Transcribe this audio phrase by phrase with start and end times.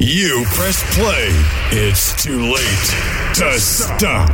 [0.00, 1.26] You press play.
[1.72, 4.28] It's too late to stop.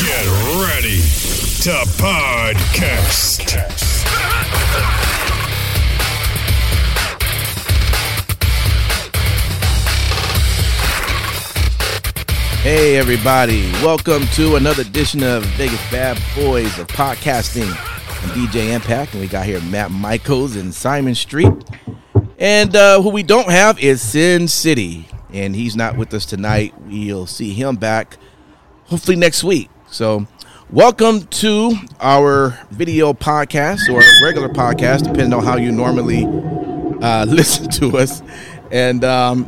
[0.00, 0.26] Get
[0.58, 0.98] ready
[1.62, 1.70] to
[2.02, 3.46] podcast.
[12.62, 13.70] Hey, everybody.
[13.84, 17.68] Welcome to another edition of Vegas Bad Boys of Podcasting.
[17.68, 21.52] I'm DJ Impact, and we got here Matt Michaels and Simon Street.
[22.40, 26.72] And uh, who we don't have is Sin City, and he's not with us tonight.
[26.86, 28.16] We'll see him back
[28.86, 29.68] hopefully next week.
[29.90, 30.26] So,
[30.70, 36.24] welcome to our video podcast or regular podcast, depending on how you normally
[37.02, 38.22] uh, listen to us.
[38.70, 39.44] And um,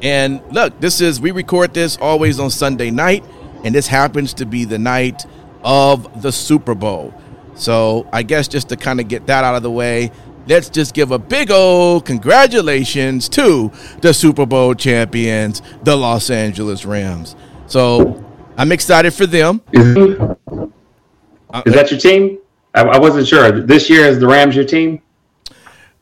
[0.00, 3.22] and look, this is we record this always on Sunday night,
[3.64, 5.26] and this happens to be the night
[5.62, 7.12] of the Super Bowl.
[7.54, 10.10] So I guess just to kind of get that out of the way,
[10.46, 16.84] let's just give a big old congratulations to the Super Bowl champions, the Los Angeles
[16.84, 17.36] Rams.
[17.66, 18.24] So
[18.56, 19.60] I'm excited for them.
[19.72, 22.38] Is, is that your team?
[22.74, 23.62] I, I wasn't sure.
[23.62, 25.02] This year is the Rams your team?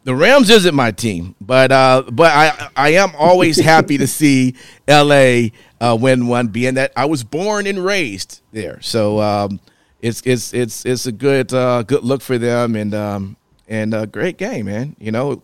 [0.04, 4.54] The Rams isn't my team, but uh, but I I am always happy to see
[4.86, 5.48] LA
[5.80, 8.82] uh, win one, being that I was born and raised there.
[8.82, 9.60] So um,
[10.02, 13.36] it's it's it's it's a good uh, good look for them, and um,
[13.68, 14.96] and a great game, man.
[14.98, 15.42] You know,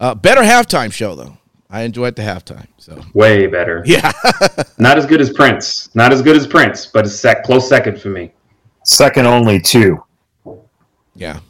[0.00, 1.36] uh, better halftime show though.
[1.70, 2.66] I enjoyed the halftime.
[2.76, 3.82] So way better.
[3.86, 4.12] Yeah,
[4.78, 5.94] not as good as Prince.
[5.94, 8.32] Not as good as Prince, but it's sec- close second for me.
[8.84, 10.02] Second only two.
[11.14, 11.40] Yeah.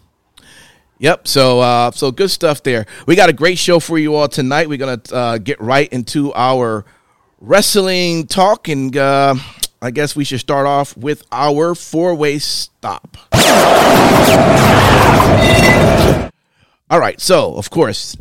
[0.99, 1.27] Yep.
[1.27, 2.87] So, uh, so good stuff there.
[3.07, 4.69] We got a great show for you all tonight.
[4.69, 6.85] We're gonna uh, get right into our
[7.41, 9.35] wrestling talk, and uh,
[9.81, 13.17] I guess we should start off with our four-way stop.
[16.91, 17.19] All right.
[17.21, 18.17] So, of course,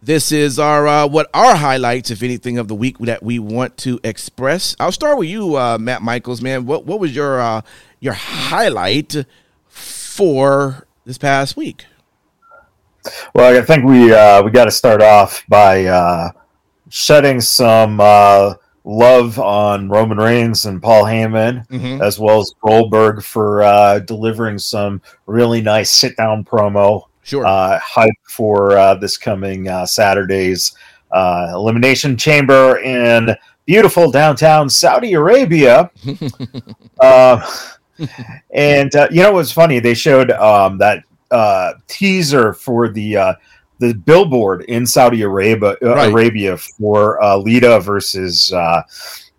[0.00, 3.76] this is our uh, what our highlights, if anything, of the week that we want
[3.78, 4.74] to express.
[4.80, 6.40] I'll start with you, uh, Matt Michaels.
[6.40, 7.62] Man, what what was your uh,
[8.00, 9.26] your highlight
[9.68, 11.86] for this past week?
[13.34, 16.30] Well, I think we uh, we got to start off by uh,
[16.88, 22.02] shedding some uh, love on Roman Reigns and Paul Heyman, Mhm.
[22.02, 27.46] as well as Goldberg for uh, delivering some really nice sit down promo Sure.
[27.46, 30.72] uh, hype for uh, this coming uh, Saturday's
[31.12, 33.34] uh, Elimination Chamber in
[33.64, 35.90] beautiful downtown Saudi Arabia.
[37.00, 37.40] uh,
[38.52, 39.78] and uh, you know what's funny?
[39.78, 43.34] They showed um, that uh, teaser for the uh,
[43.88, 46.12] the billboard in Saudi Arabia uh, Right.
[46.12, 48.82] Arabia for uh, Lita versus uh,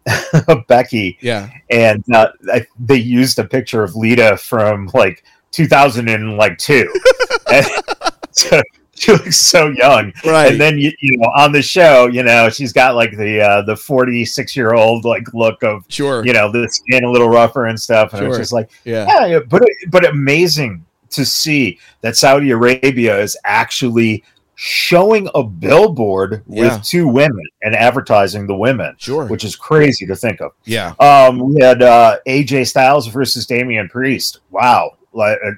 [0.67, 1.49] Becky, yeah.
[1.69, 6.13] and uh, I, they used a picture of Lita from like 2002.
[6.13, 6.61] and like
[8.31, 8.61] so
[8.95, 10.13] she looks so young.
[10.25, 10.51] Right.
[10.51, 13.61] And then you, you know on the show, you know she's got like the uh,
[13.63, 16.25] the 46 year old like look of Sure.
[16.25, 18.27] you know the skin a little rougher and stuff, and Sure.
[18.29, 24.23] it's just like yeah, yeah, but but amazing to see that Saudi Arabia is actually
[24.55, 26.75] showing a billboard Yeah.
[26.75, 29.25] with two women and advertising the women, Sure.
[29.27, 30.51] which is crazy to think of.
[30.65, 30.93] yeah.
[30.99, 34.39] Um, we had uh, AJ Styles versus Damian Priest.
[34.51, 35.51] Wow, like, uh,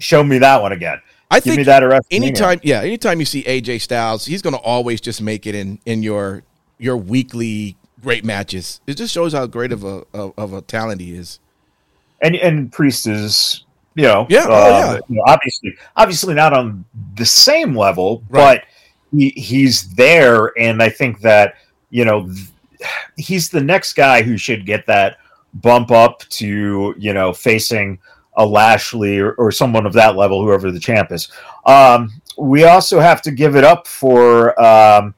[0.00, 1.00] show me that one again.
[1.30, 4.54] I Give me think that at anytime, yeah, anytime you see AJ Styles, he's going
[4.54, 6.42] to always just make it in in your
[6.78, 8.80] your weekly great matches.
[8.86, 11.38] It just shows how great of a of, of a talent he is.
[12.22, 13.64] and and Priest is
[13.98, 14.98] you know Yeah, oh, uh, yeah.
[15.08, 16.84] you know, obviously obviously not on
[17.16, 18.60] the same level, Right.
[18.60, 18.64] but
[19.18, 21.54] he, he's there, and I think that
[21.90, 22.48] you know th-
[23.16, 25.16] he's the next guy who should get that
[25.54, 27.98] bump up to you know facing
[28.36, 31.28] a Lashley or, or someone of that level, whoever the champ is.
[31.66, 35.12] Um, we also have to give it up for um,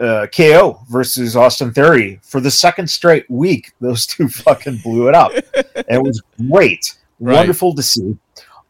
[0.00, 3.70] uh, KO versus Austin Theory for the second straight week.
[3.80, 5.30] Those two fucking blew it up.
[5.54, 6.20] it was
[6.50, 7.34] great, Right.
[7.36, 8.16] wonderful to see.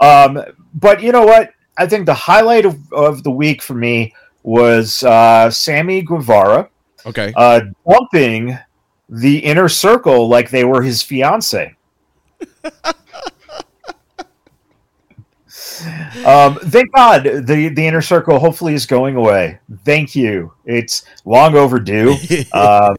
[0.00, 0.40] Um,
[0.74, 1.50] but you know what?
[1.76, 6.68] I think the highlight of, of the week for me was uh, Sammy Guevara
[7.06, 7.32] Okay.
[7.36, 8.58] uh, dumping
[9.08, 11.74] the inner circle like they were his fiance.
[16.24, 19.58] um, thank God the the inner circle hopefully is going away.
[19.84, 20.52] Thank you.
[20.64, 22.16] It's long overdue.
[22.52, 22.94] uh,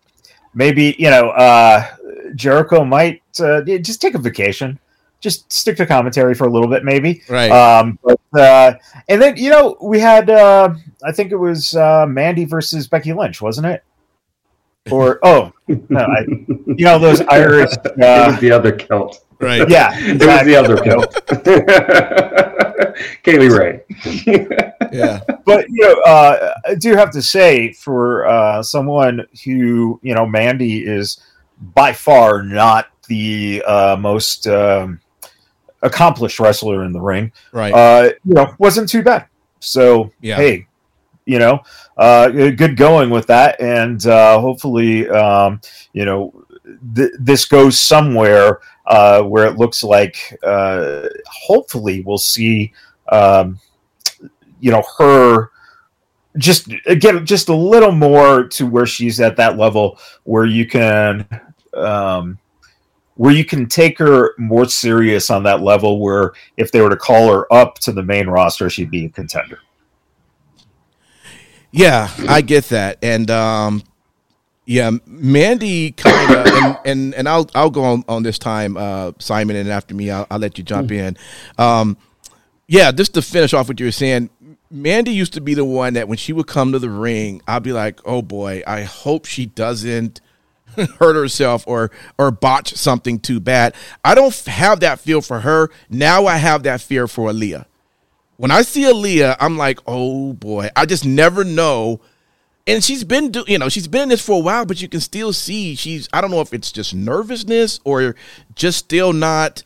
[0.54, 1.86] maybe you know uh,
[2.34, 4.78] Jericho might uh, just take a vacation.
[5.20, 7.22] Just stick to commentary for a little bit, maybe.
[7.28, 7.50] Right.
[7.50, 8.74] Um, but uh,
[9.08, 10.74] and then you know we had uh,
[11.04, 13.84] I think it was uh, Mandy versus Becky Lynch, wasn't it?
[14.90, 16.20] Or oh no, I,
[16.66, 17.70] you know those Irish.
[17.84, 19.24] it was the other Celt.
[19.40, 19.68] Right.
[19.70, 21.14] Yeah, It was the other Celt.
[23.22, 23.82] Kay Lee Ray.
[24.92, 25.20] Yeah.
[25.46, 30.26] but you know, uh, I do have to say, for uh, someone who you know,
[30.26, 31.20] Mandy is
[31.60, 35.00] by far not the uh, most um,
[35.82, 37.32] accomplished wrestler in the ring.
[37.52, 37.72] Right.
[37.72, 39.26] Uh, you know, wasn't too bad.
[39.60, 40.36] So Yeah.
[40.36, 40.66] hey,
[41.26, 41.60] you know,
[41.96, 45.60] uh, good going with that, and uh, hopefully, um,
[45.92, 46.32] you know,
[46.94, 52.72] th- this goes somewhere uh, where it looks like, uh, hopefully, we'll see,
[53.12, 53.60] um,
[54.60, 55.50] you know, her
[56.36, 56.68] just
[56.98, 61.26] get just a little more to where she's at that level where you can.
[61.74, 62.38] Um,
[63.20, 66.96] where you can take her more serious on that level where if they were to
[66.96, 69.58] call her up to the main roster she'd be a contender.
[71.70, 73.82] Yeah, I get that, and um,
[74.64, 79.12] yeah, Mandy kind of, and, and and I'll I'll go on, on this time, uh,
[79.18, 81.18] Simon, and after me, I'll, I'll let you jump in.
[81.58, 81.98] Um,
[82.68, 84.30] yeah, just to finish off what you were saying,
[84.70, 87.64] Mandy used to be the one that when she would come to the ring, I'd
[87.64, 90.22] be like, oh boy, I hope she doesn't
[90.98, 93.74] hurt herself or or botch something too bad.
[94.04, 96.26] I don't have that feel for her now.
[96.26, 97.66] I have that fear for Aliyah
[98.40, 102.00] when I see Aliyah, I'm like, oh boy, I just never know.
[102.66, 104.88] And she's been, do, you know, she's been in this for a while, but you
[104.88, 106.08] can still see she's.
[106.10, 108.16] I don't know if it's just nervousness or
[108.54, 109.62] just still not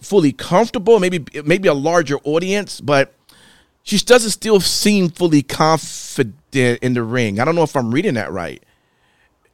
[0.00, 0.98] fully comfortable.
[0.98, 3.14] Maybe, maybe a larger audience, but
[3.84, 7.38] she doesn't still seem fully confident in the ring.
[7.38, 8.60] I don't know if I'm reading that right.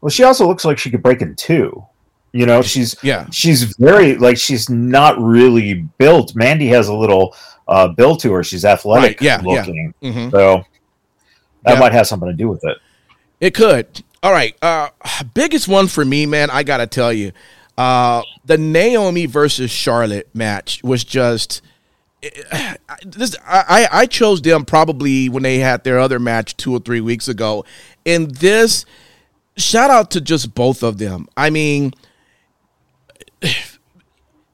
[0.00, 1.84] Well she also looks like she could break in two
[2.32, 3.26] you know she's Yeah.
[3.30, 7.34] she's very like she's not really built mandy has a little
[7.68, 9.58] uh build to her she's athletic Right, yeah, yeah.
[9.60, 10.30] looking Mhm.
[10.30, 10.62] so
[11.64, 11.80] that Yeah.
[11.80, 12.76] might have something to do with it
[13.40, 13.86] It could.
[14.22, 14.56] All right.
[14.62, 14.88] Uh
[15.34, 17.32] biggest one for me, man, I gotta tell you.
[17.76, 21.62] Uh the Naomi versus Charlotte match was just
[23.04, 27.00] this I, I chose them probably when they had their other match two or three
[27.00, 27.64] weeks ago.
[28.04, 28.84] And this
[29.58, 31.28] shout out to just both of them.
[31.36, 31.92] I mean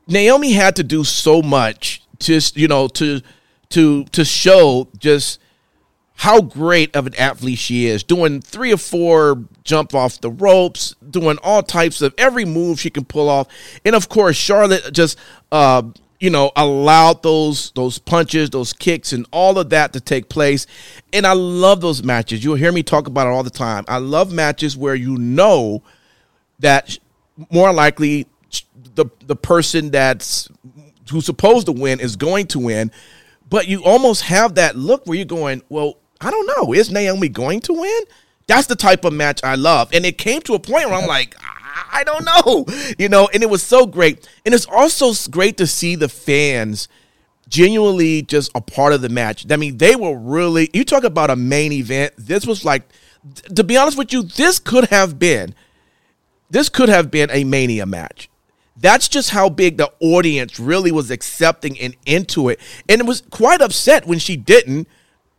[0.07, 3.21] Naomi had to do so much just you know to
[3.71, 5.41] to to show just
[6.17, 10.95] how great of an athlete she is, doing three or four jump off the ropes,
[11.11, 13.49] doing all types of every move she can pull off,
[13.85, 15.19] and of course Charlotte just
[15.51, 15.83] uh,
[16.25, 20.67] you know allowed those those punches, those kicks, and all of that to take place.
[21.13, 22.43] And I love those matches.
[22.43, 23.85] You'll hear me talk about it all the time.
[23.89, 25.83] I love matches where you know
[26.61, 26.99] that
[27.51, 28.27] more likely
[28.95, 30.49] the the person that's
[31.11, 32.91] who's supposed to win is going to win,
[33.51, 37.29] but you almost have that look where you're going, well, I don't know, is Naomi
[37.29, 38.03] going to win?
[38.47, 41.07] That's the type of match I love, and it came to a point where I'm
[41.07, 41.37] like,
[41.75, 42.67] I don't know,
[42.99, 46.89] you know, and it was so great, and it's also great to see the fans
[47.49, 49.51] genuinely just a part of the match.
[49.51, 50.71] I mean, they were really.
[50.73, 52.15] You talk about a main event.
[52.17, 52.89] This was like,
[53.55, 55.55] to be honest with you, this could have been
[56.55, 58.31] this could have been a mania match.
[58.77, 62.61] That's just how big the audience really was accepting and into it.
[62.89, 64.89] And it was quite upset when she didn't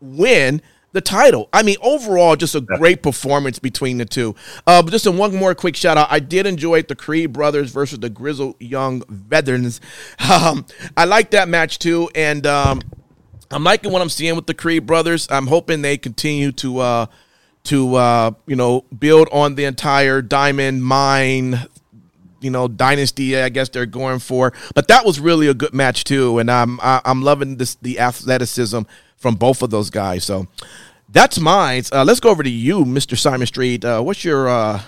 [0.02, 0.62] win
[0.96, 1.50] the title.
[1.52, 4.34] I mean, overall, just a great performance between the two.
[4.66, 6.08] Uh, but just one more quick shout out.
[6.10, 9.80] I did enjoy the Creed brothers versus the Grizzle Young Veterans.
[10.28, 10.66] Um,
[10.98, 12.10] I like that match too.
[12.16, 12.82] And um,
[13.52, 15.28] I'm liking what I'm seeing with the Creed brothers.
[15.30, 17.06] I'm hoping they continue to uh,
[17.66, 21.68] to uh, you know build on the entire diamond mine
[22.42, 24.54] you know dynasty I guess they're going for.
[24.74, 28.00] But that was really a good match too, and I'm I, I'm loving this the
[28.00, 28.82] athleticism
[29.26, 30.24] from both of those guys.
[30.24, 30.46] So
[31.10, 31.82] that's mine.
[31.92, 33.18] Uh, let's go over to you, Mr.
[33.18, 33.84] Simon Street.
[33.84, 34.84] Uh, what's your uh,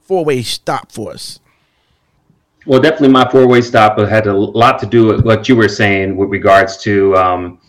[0.00, 1.38] four way stop for us?
[2.66, 5.68] Well, definitely my four way stop had a lot to do with what you were
[5.68, 7.60] saying with regards to um,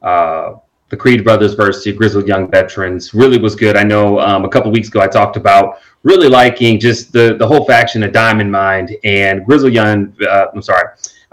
[0.00, 0.52] uh,
[0.90, 3.14] the Creed brothers versus the Grizzled Young Veterans.
[3.14, 3.76] Really was good.
[3.76, 7.48] I know um, a couple weeks ago I talked about really liking just the, the
[7.48, 10.84] whole faction of Diamond Mine and Grizzled Young, uh, I'm sorry,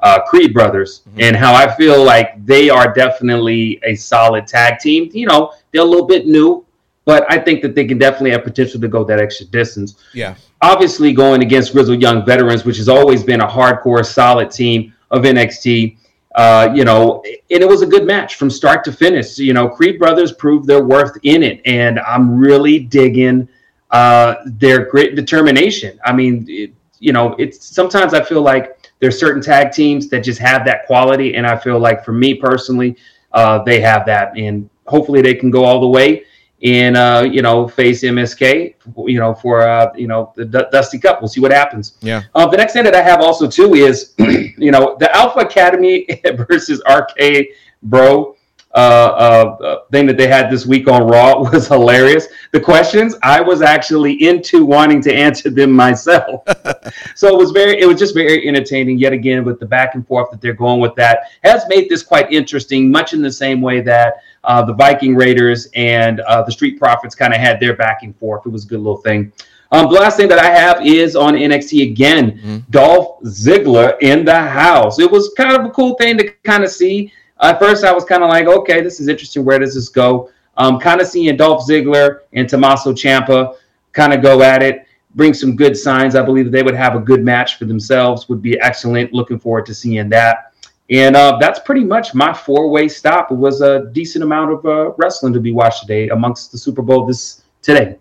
[0.02, 5.10] uh, Creed brothers, and how I feel like they are definitely a solid tag team.
[5.14, 6.66] You know, they're a little bit new,
[7.06, 10.36] but I think that they can definitely have potential to go that extra distance Yeah.
[10.62, 15.24] obviously going against Grizzled Young Veterans, which has always been a hardcore, solid team of
[15.24, 15.98] NXT.
[16.36, 19.38] Uh, you know, and it was a good match from start to finish.
[19.38, 23.50] You know, Creed brothers proved their worth in it, and I'm really digging
[23.92, 26.00] uh, their great determination.
[26.06, 30.22] I mean, it, you know, it's sometimes I feel like there's certain tag teams that
[30.22, 32.96] just have that quality, and I feel like for me personally,
[33.34, 36.24] uh, they have that, and hopefully they can go all the way
[36.64, 38.76] and uh, you know face MSK,
[39.08, 41.22] you know for uh, you know the D- Dusty Cup.
[41.22, 41.98] We'll see what happens.
[42.02, 42.24] Yeah.
[42.36, 46.08] Uh, the next thing that I have also too is you know the Alpha Academy
[46.48, 47.48] versus RK
[47.84, 48.36] Bro
[48.74, 52.28] uh, uh, uh, thing that they had this week on Raw was hilarious.
[52.52, 56.44] The questions I was actually into wanting to answer them myself.
[57.16, 58.98] so it was very, it was just very entertaining.
[58.98, 62.02] Yet again, with the back and forth that they're going with that has made this
[62.02, 62.90] quite interesting.
[62.90, 67.14] Much in the same way that uh, the Viking Raiders and uh, the Street Profits
[67.14, 68.46] kind of had their back and forth.
[68.46, 69.34] It was a good little thing.
[69.74, 72.58] Um, the last thing that I have is on NXT again, mm-hmm.
[72.72, 75.00] Dolph Ziggler in the house.
[75.00, 78.06] It was kind of a cool thing to kind of see at first I was
[78.06, 79.44] kind of like, okay, this is interesting.
[79.44, 80.30] Where does this go?
[80.58, 83.56] Um, kind of seeing Dolph Ziggler and Tommaso Ciampa
[83.94, 86.16] kind of go at it, bring some good signs.
[86.16, 88.30] I believe that they would have a good match for themselves.
[88.30, 89.14] Would be excellent.
[89.14, 90.54] Looking forward to seeing that.
[90.90, 93.32] And uh, that's pretty much my four-way stop.
[93.32, 96.82] It was a decent amount of uh, wrestling to be watched today amongst the Super
[96.82, 97.98] Bowl this today.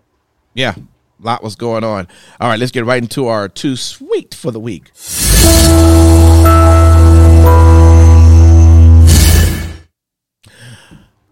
[0.53, 2.09] Yeah, a lot was going on.
[2.41, 4.91] All right, let's get right into our two sweet for the week.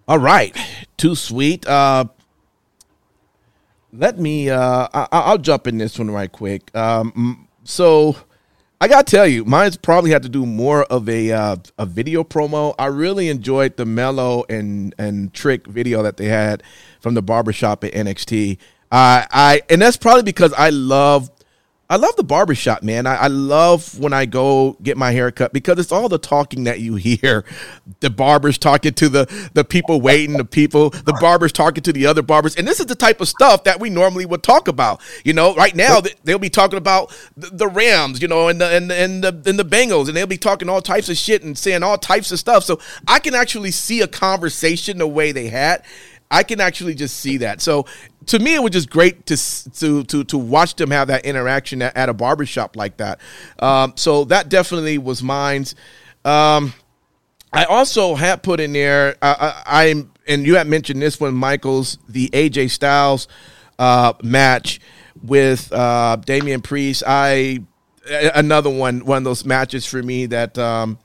[0.09, 0.57] All right,
[0.97, 1.67] too sweet.
[1.67, 2.05] Uh,
[3.93, 4.49] let me.
[4.49, 6.75] Uh, I, will jump in this one right quick.
[6.75, 8.15] Um, so
[8.81, 12.23] I gotta tell you, mine's probably had to do more of a uh, a video
[12.23, 12.73] promo.
[12.79, 16.63] I really enjoyed the Melo and and Trick video that they had
[16.99, 18.57] from the barbershop at NXT.
[18.91, 21.29] Uh, I and that's probably because I love
[21.91, 23.08] I love the barbershop, man.
[23.08, 26.65] I, I, love when I go get my hair cut because it's all the talking
[26.65, 27.43] that you hear.
[28.01, 32.05] The barbers talking to the, the people waiting, the people, the barbers talking to the
[32.05, 32.55] other barbers.
[32.55, 35.01] And this is the type of stuff that we normally would talk about.
[35.25, 38.67] You know, right now they'll be talking about the, the Rams, you know, and the,
[38.67, 41.58] and, and, the, and the Bengals, and they'll be talking all types of shit and
[41.58, 42.63] saying all types of stuff.
[42.63, 45.84] So I can actually see a conversation the way they had.
[46.31, 47.59] I can actually just see that.
[47.59, 47.86] So
[48.27, 49.38] to me, it was just great to
[49.79, 53.19] to to to watch them have that interaction at, at a barbershop like that.
[53.59, 55.65] Um, so that definitely was mine.
[56.24, 56.74] Um,
[57.51, 59.15] I also had put in there.
[59.21, 63.27] I, I, am and you had mentioned this one, Michaels, the AJ Styles
[63.79, 64.79] uh, match
[65.24, 67.01] with uh, Damian Priest.
[67.07, 67.63] I
[68.07, 70.57] another one one of those matches for me that.
[70.57, 71.00] Um,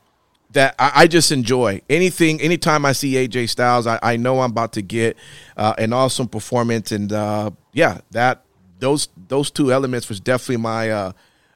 [0.55, 1.81] that I, I, just enjoy.
[1.89, 5.17] Anything, anytime I see AJ Styles, I, I know I'm about to get
[5.55, 8.43] uh, an awesome performance, and uh, yeah, that
[8.79, 11.11] those those two elements was definitely my uh,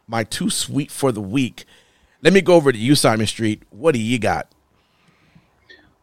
[0.07, 1.65] my too sweet for the week.
[2.21, 3.63] Let me go over to you, Simon Street.
[3.69, 4.51] What do you got?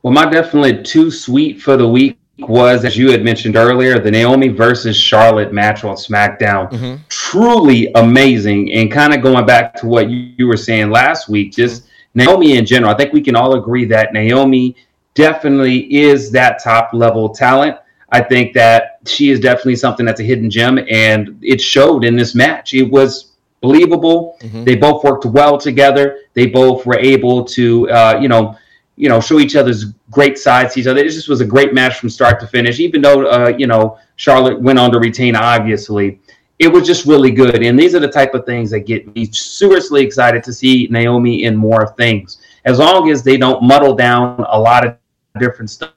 [0.03, 4.11] Well, my definitely too sweet for the week was, as you had mentioned earlier, the
[4.11, 6.71] Naomi versus Charlotte match on SmackDown.
[6.71, 7.03] Mm-hmm.
[7.09, 8.73] Truly amazing.
[8.73, 11.93] And kind of going back to what you, you were saying last week, just mm-hmm
[12.17, 14.75] Naomi in general, I think we can all agree that Naomi
[15.15, 17.77] definitely is that top level talent.
[18.11, 22.17] I think that she is definitely something that's a hidden gem, and it showed in
[22.17, 22.73] this match.
[22.73, 24.39] It was believable.
[24.41, 24.65] Mm-hmm.
[24.65, 26.21] They both worked well together.
[26.35, 28.57] They both were able to, uh, you know,
[28.97, 31.01] you know, show each other's great sides to each other.
[31.01, 32.81] It just was a great match from start to finish.
[32.81, 36.21] Even though, uh, you know, Charlotte went on to retain, obviously,
[36.59, 37.63] it was just really good.
[37.63, 41.45] And these are the type of things that get me seriously excited to see Naomi
[41.45, 42.39] in more things.
[42.65, 44.97] As long as they don't muddle down a lot of
[45.39, 45.93] different stuff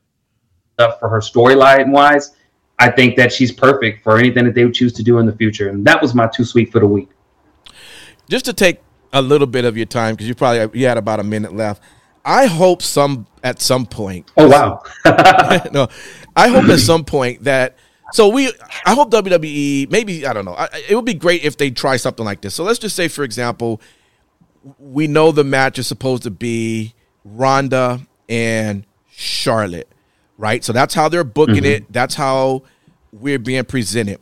[0.78, 2.36] for her storyline wise,
[2.78, 5.36] I think that she's perfect for anything that they would choose to do in the
[5.36, 5.70] future.
[5.70, 7.10] And that was my too sweet for the week.
[8.30, 8.80] Just to take
[9.12, 11.82] a little bit of your time, because you probably you had about a minute left.
[12.24, 14.30] I hope some at some point.
[14.38, 14.84] Oh wow!
[15.72, 15.88] no,
[16.36, 17.76] I hope at some point that
[18.12, 18.52] so we,
[18.86, 20.56] I hope WWE, maybe I don't know.
[20.88, 22.56] it would be great if they try something like this.
[22.56, 23.82] So let's just say, for example,
[24.78, 29.92] we know the match is supposed to be Ronda and Charlotte,
[30.38, 30.64] right?
[30.64, 31.66] So that's how they're booking mm-hmm.
[31.66, 31.94] it.
[31.94, 32.64] That's how
[33.12, 34.20] we're being presented.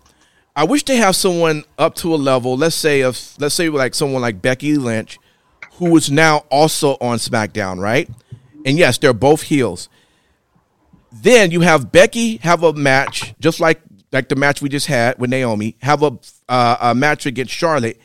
[0.55, 2.57] I wish they have someone up to a level.
[2.57, 5.19] Let's say of let's say like someone like Becky Lynch,
[5.73, 8.09] who is now also on SmackDown, right?
[8.65, 9.87] And yes, they're both heels.
[11.11, 15.19] Then you have Becky have a match just like like the match we just had
[15.19, 16.17] with Naomi, have a
[16.49, 17.99] uh, a match against Charlotte,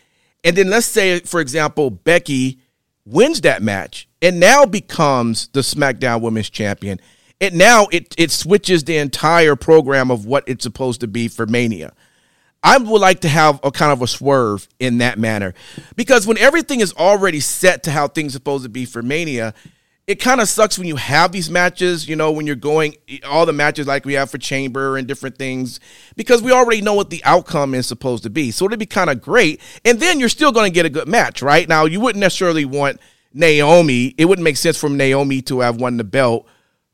[0.45, 2.59] and then let's say for example Becky
[3.05, 7.01] wins that match and now becomes the SmackDown Women's Champion.
[7.41, 11.47] It now it it switches the entire program of what it's supposed to be for
[11.47, 11.93] Mania.
[12.63, 15.53] I would like to have a kind of a swerve in that manner
[15.97, 19.55] because when everything is already set to how things are supposed to be for Mania,
[20.13, 23.47] it kind of sucks when you have these matches, you know, when you're going all
[23.47, 25.81] the matches like we have for Chamber and different things,
[26.17, 28.51] because we already know what the outcome is supposed to be.
[28.51, 29.59] So it'd be kind of great.
[29.87, 31.67] And then you're still going to get a good match, right?
[31.67, 33.01] Now, you wouldn't necessarily want
[33.33, 36.47] Naomi, it wouldn't make sense for Naomi to have won the belt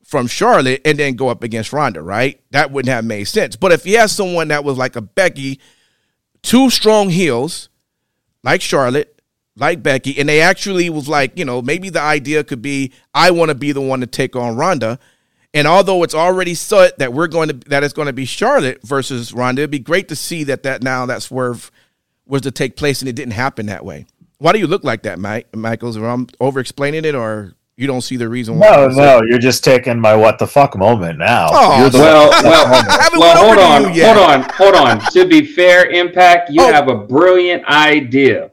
[0.04, 2.40] from Charlotte and then go up against Ronda, right?
[2.52, 3.56] That wouldn't have made sense.
[3.56, 5.58] But if you had someone that was like a Becky,
[6.42, 7.68] two strong heels,
[8.44, 9.17] like Charlotte,
[9.58, 13.30] like Becky, and they actually was like, you know, maybe the idea could be I
[13.30, 14.98] want to be the one to take on Ronda.
[15.54, 18.80] And although it's already set that we're going to that it's going to be Charlotte
[18.82, 21.70] versus Ronda, it'd be great to see that that now that swerve
[22.26, 24.06] was to take place and it didn't happen that way.
[24.38, 25.54] Why do you look like that, Mike?
[25.54, 25.96] Michaels?
[25.96, 28.70] Am I'm over explaining it, or you don't see the reason why?
[28.70, 31.48] No, no, you're just taking my what the fuck moment now.
[31.50, 35.00] Oh, well, well, well hold on, hold on, hold on.
[35.12, 36.72] To be fair, Impact, you oh.
[36.72, 38.52] have a brilliant idea.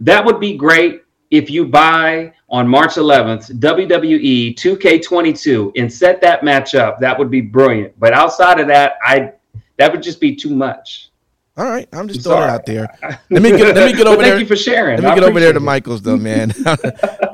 [0.00, 6.42] That would be great if you buy on March 11th WWE 2K22 and set that
[6.42, 6.98] match up.
[6.98, 7.98] That would be brilliant.
[8.00, 9.32] But outside of that, I
[9.76, 11.10] that would just be too much.
[11.56, 12.88] All right, I'm just I'm throwing it out there.
[13.30, 14.36] Let me get let me get over thank there.
[14.36, 15.00] Thank you for sharing.
[15.00, 16.52] Let me get over there to Michaels though, man.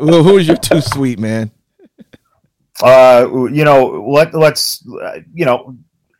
[0.00, 1.50] well, who's your too sweet man?
[2.82, 4.84] Uh, you know, let let's
[5.32, 5.76] you know,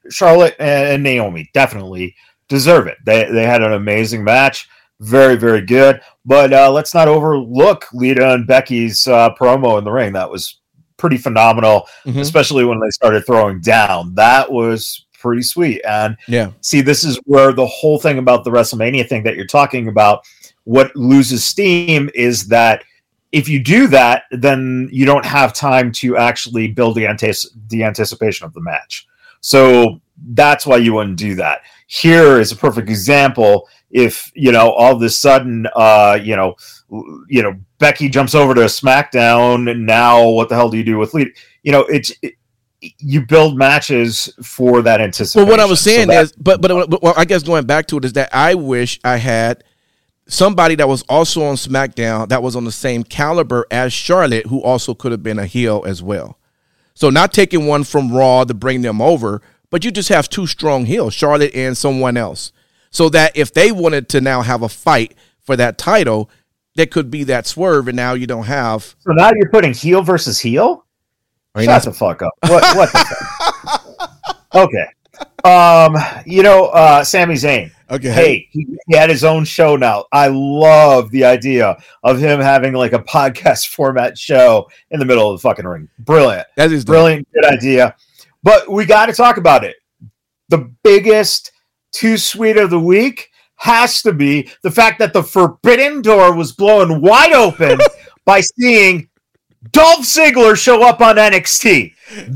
[0.09, 2.15] Charlotte and Naomi definitely
[2.49, 2.99] deserve it.
[3.05, 4.69] They they had an amazing match
[5.01, 6.01] very, very good.
[6.25, 10.13] But uh, let's not overlook Lita and Becky's uh, promo in the ring.
[10.13, 10.61] That was
[10.97, 12.19] pretty phenomenal, mm-hmm.
[12.19, 14.15] especially when they started throwing down.
[14.15, 15.83] That was pretty sweet.
[15.87, 19.47] And yeah, see, this is where the whole thing about the WrestleMania thing that you're
[19.47, 20.25] talking about,
[20.65, 22.85] what loses steam is that
[23.33, 27.83] if you do that, then you don't have time to actually build the, antis- the
[27.83, 29.07] anticipation of the match.
[29.41, 30.01] So
[30.33, 31.63] that's why you wouldn't do that.
[31.87, 36.57] Here is a perfect example if you know all of a sudden uh you know
[37.29, 40.99] you know Becky jumps over to SmackDown and now what the hell do you do
[40.99, 41.31] with Lita?
[41.63, 42.35] You know it's it,
[42.99, 45.47] you build matches for that anticipation.
[45.47, 47.87] Well, what I was saying so is, but, but but well, I guess going back
[47.89, 49.65] to it is that I wish I had
[50.29, 54.63] somebody that was also on SmackDown that was on the same caliber as Charlotte, who
[54.63, 56.39] also could have been a heel as well.
[56.95, 59.43] So not taking one from Raw to bring them over,
[59.77, 62.51] but you just have two strong heels, Charlotte and someone else
[62.91, 66.31] so that if they wanted to now have a fight for that title,
[66.77, 68.97] there could be that swerve, and now you don't have.
[69.01, 70.87] So now you're putting heel versus heel.
[71.55, 72.33] I mean, Shut the fuck up.
[72.45, 72.75] What?
[72.75, 73.83] What the fuck?
[74.55, 74.87] Okay.
[75.45, 77.71] Um, you know, uh, Sami Zayn.
[77.91, 78.11] Okay.
[78.11, 80.07] Hey, he, he, had his own show now.
[80.11, 85.31] I love the idea of him having like a podcast format show in the middle
[85.31, 85.91] of the fucking ring.
[85.99, 86.47] Brilliant.
[86.57, 87.29] That is brilliant.
[87.35, 87.95] Good idea.
[88.47, 89.75] But we got to talk about it.
[90.51, 91.51] The biggest
[91.91, 96.53] too sweet of the week has to be the fact that the forbidden door was
[96.53, 97.81] blown wide open
[98.25, 99.09] by seeing
[99.73, 101.93] Dolph Ziggler show up on NXT.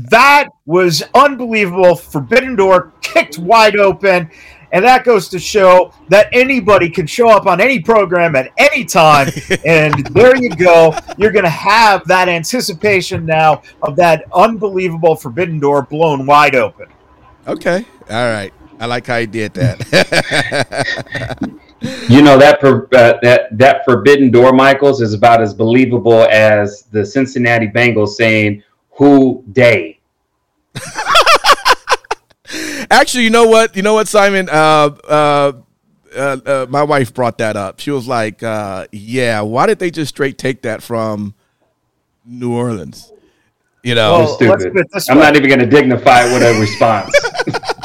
[0.09, 1.95] That was unbelievable.
[1.95, 4.29] Forbidden door kicked wide open.
[4.71, 8.85] And that goes to show that anybody can show up on any program at any
[8.85, 9.29] time.
[9.65, 10.95] and there you go.
[11.17, 16.87] You're going to have that anticipation now of that unbelievable Forbidden Door blown wide open.
[17.47, 17.85] Okay.
[18.09, 18.53] All right.
[18.79, 19.79] I like how he did that.
[22.09, 27.05] you know that uh, that that forbidden door, Michaels, is about as believable as the
[27.05, 29.99] Cincinnati Bengals saying "Who Dey."
[32.91, 33.75] Actually, you know what?
[33.77, 34.49] You know what, Simon?
[34.49, 34.53] Uh,
[35.07, 35.51] uh,
[36.13, 37.79] uh, uh, my wife brought that up.
[37.79, 41.33] She was like, uh, "Yeah, why did they just straight take that from
[42.25, 43.13] New Orleans?"
[43.81, 44.87] You know, well, stupid.
[45.09, 47.13] I'm not even going to dignify it with a response.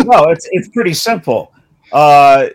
[0.05, 1.53] no, it's it's pretty simple.
[1.93, 2.49] Uh,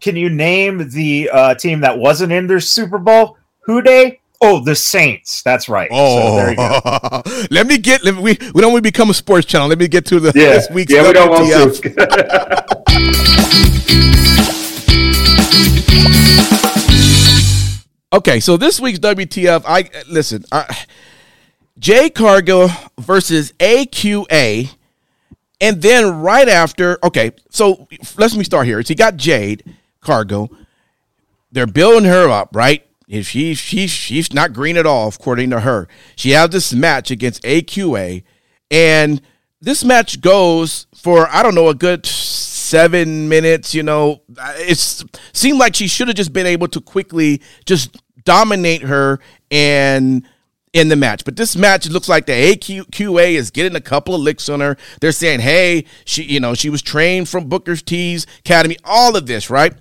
[0.00, 3.36] can you name the uh, team that wasn't in their Super Bowl?
[3.60, 4.20] Who Dey?
[4.40, 5.42] Oh, the Saints.
[5.42, 5.88] That's right.
[5.90, 6.80] Oh, so there you go.
[6.84, 8.04] Oh, let me get.
[8.04, 9.68] Let me, we we don't want to become a sports channel.
[9.68, 10.50] Let me get to the yeah.
[10.50, 11.06] this week's yeah, WTF.
[11.06, 11.74] we don't want
[18.12, 18.16] to.
[18.16, 19.64] okay, so this week's WTF.
[19.66, 20.44] I listen.
[20.52, 20.84] I,
[21.78, 24.74] Jade Cargill versus AQA
[25.60, 28.82] and then right after, okay, so let's me start here.
[28.82, 29.64] So you got Jade
[30.00, 30.50] Cargill.
[31.50, 32.87] They're building her up, right?
[33.08, 35.88] If she she's she's not green at all, according to her.
[36.14, 38.22] She has this match against AQA,
[38.70, 39.22] and
[39.60, 43.74] this match goes for I don't know a good seven minutes.
[43.74, 44.20] You know,
[44.58, 50.22] it's seemed like she should have just been able to quickly just dominate her and
[50.74, 51.24] in the match.
[51.24, 54.60] But this match, it looks like the AQA is getting a couple of licks on
[54.60, 54.76] her.
[55.00, 59.26] They're saying, hey, she, you know, she was trained from Booker's T's Academy, all of
[59.26, 59.72] this, right?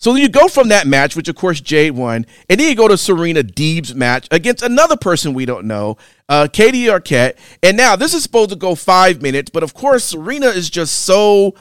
[0.00, 2.74] So then you go from that match, which of course Jade won, and then you
[2.74, 7.76] go to Serena Deeb's match against another person we don't know, uh, Katie Arquette, and
[7.76, 11.54] now this is supposed to go five minutes, but of course Serena is just so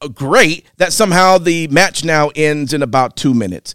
[0.00, 3.74] uh, great that somehow the match now ends in about two minutes.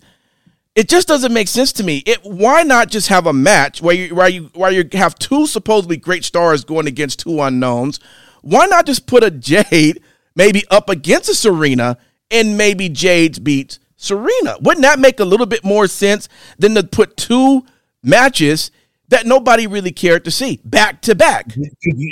[0.75, 1.97] It just doesn't make sense to me.
[2.05, 5.45] It why not just have a match where you where you where you have two
[5.45, 7.99] supposedly great stars going against two unknowns?
[8.41, 10.01] Why not just put a Jade
[10.35, 11.97] maybe up against a Serena
[12.31, 14.57] and maybe Jade beats Serena?
[14.61, 17.65] Wouldn't that make a little bit more sense than to put two
[18.03, 18.71] matches
[19.09, 21.53] that nobody really cared to see back to back?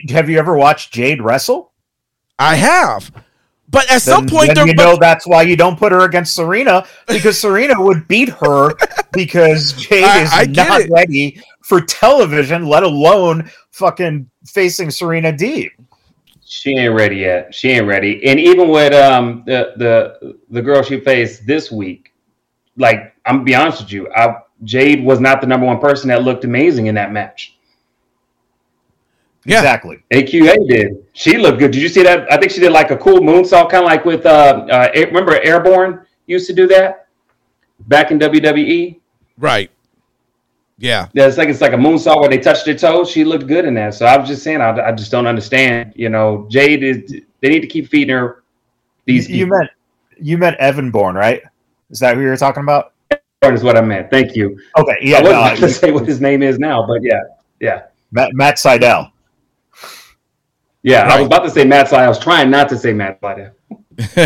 [0.09, 1.71] Have you ever watched Jade wrestle?
[2.39, 3.11] I have.
[3.69, 6.85] But at some point, then you know that's why you don't put her against Serena
[7.07, 8.71] because Serena would beat her
[9.13, 10.89] because Jade I- is I not it.
[10.91, 15.71] ready for television, let alone fucking facing Serena Deeb.
[16.53, 17.53] She ain't ready yet.
[17.53, 18.23] She ain't ready.
[18.27, 22.13] And even with um the the the girl she faced this week,
[22.77, 26.09] like I'm gonna be honest with you, I Jade was not the number one person
[26.09, 27.57] that looked amazing in that match.
[29.45, 29.57] Yeah.
[29.57, 30.03] Exactly.
[30.13, 31.03] AQA did.
[31.13, 31.71] She looked good.
[31.71, 32.31] Did you see that?
[32.31, 35.41] I think she did like a cool moonsault, kind of like with uh, uh remember
[35.41, 37.07] Airborne used to do that
[37.87, 38.99] back in WWE.
[39.39, 39.71] right.
[40.77, 41.07] Yeah.
[41.13, 43.09] Yeah, it's like it's like a moonsault where they touch their toes.
[43.09, 43.93] She looked good in that.
[43.93, 45.93] So I was just saying, I, I just don't understand.
[45.95, 47.21] You know, Jade is.
[47.41, 48.43] They need to keep feeding her
[49.05, 49.29] these.
[49.29, 49.59] you people.
[49.59, 49.69] meant
[50.19, 51.41] you meant Evan Bourne, right?
[51.89, 52.93] Is that who you're talking about?
[53.41, 54.09] Evan is what I meant.
[54.09, 54.59] Thank you.
[54.77, 57.19] Okay, yeah, I wasn't no, about to say what his name is now, but yeah,
[57.59, 59.11] yeah, Matt, Matt Sydal.
[60.83, 61.03] yeah.
[61.03, 61.99] I was about to say Matt Sydal.
[61.99, 63.51] I was trying not to say Matt Slide.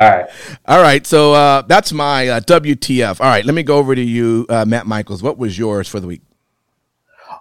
[0.00, 0.26] All right.
[0.66, 1.06] All right.
[1.06, 3.20] So uh, that's my uh, WTF.
[3.20, 3.44] All right.
[3.44, 5.22] Let me go over to you, uh, Matt Michaels.
[5.22, 6.22] What was yours for the week?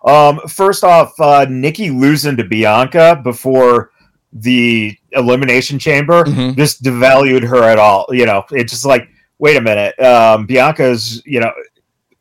[0.06, 3.92] Um, first off, uh, Nikki losing to Bianca before
[4.34, 6.56] the elimination chamber Mhm.
[6.56, 8.06] just devalued her at all.
[8.12, 9.08] You know, it's just like,
[9.40, 11.52] wait a minute, um, Bianca's, you know,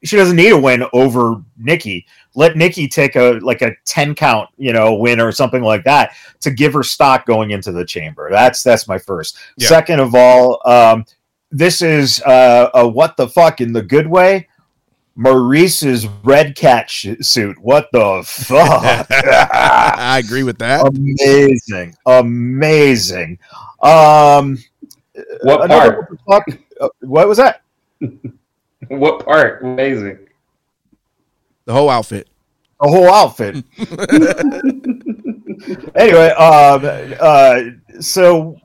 [0.07, 2.07] she doesn't need a win over Nikki.
[2.35, 6.15] Let Nikki take a like a ten count, you know, win or something like that
[6.41, 8.29] to give her stock going into the chamber.
[8.31, 9.39] That's that's my first.
[9.57, 9.69] Yeah.
[9.69, 11.05] Second of all, um,
[11.51, 14.49] this is uh, a what the fuck in the good way.
[15.19, 17.59] Maryse's red cat sh- suit.
[17.59, 19.07] What the fuck?
[19.11, 20.87] I agree with that.
[20.87, 23.39] amazing, amazing.
[23.83, 24.59] Um,
[25.43, 25.97] What part?
[25.99, 26.19] what the
[26.55, 26.61] fuck?
[26.79, 27.63] Uh, what was that?
[28.89, 29.63] What part?
[29.63, 30.19] Amazing.
[31.65, 32.29] The whole outfit.
[32.81, 33.65] A whole outfit.
[35.95, 37.61] anyway, um, uh,
[38.01, 38.57] so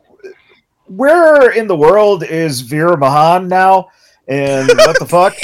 [0.88, 3.90] where in the world is Veer Mahaan now?
[4.28, 5.36] And what the fuck?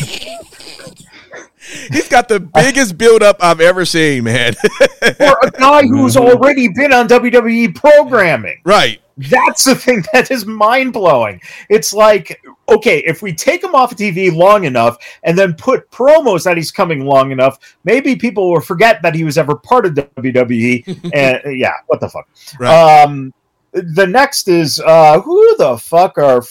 [1.92, 4.54] He's got the biggest buildup I've ever seen, man.
[4.54, 8.62] For a guy who's already been on WWE programming.
[8.64, 9.02] right.
[9.18, 11.42] That's the thing that is mind blowing.
[11.70, 16.44] It's like, okay, if we take him off TV long enough and then put promos
[16.44, 19.94] that he's coming long enough, maybe people will forget that he was ever part of
[19.94, 21.12] WWE.
[21.14, 22.30] and yeah, what the fuck?
[22.60, 23.04] Right.
[23.04, 23.34] Um,
[23.74, 26.42] the next is uh, who the fuck are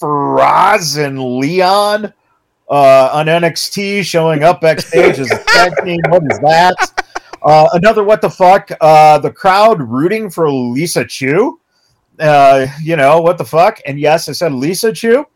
[0.00, 2.12] Faraz and Leon
[2.68, 6.00] uh, on NXT showing up backstage as a tag team?
[6.08, 7.04] What is that?
[7.42, 8.70] Uh, another what the fuck?
[8.80, 11.60] Uh, the crowd rooting for Lisa Chu.
[12.18, 13.80] Uh, you know what the fuck?
[13.86, 15.26] And yes, I said Lisa Chu.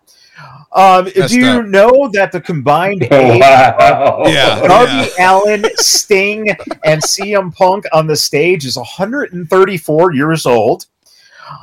[0.72, 1.66] Um, Messed do you up.
[1.66, 4.22] know that the combined age Oh, wow.
[4.26, 4.60] Yeah.
[4.66, 6.48] Darby Allin, Sting,
[6.84, 10.86] and CM Punk on the stage is 134 years old.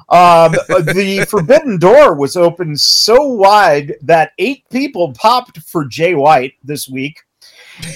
[0.09, 6.53] Um, the Forbidden Door was opened so wide that eight people popped for Jay White
[6.63, 7.21] this week.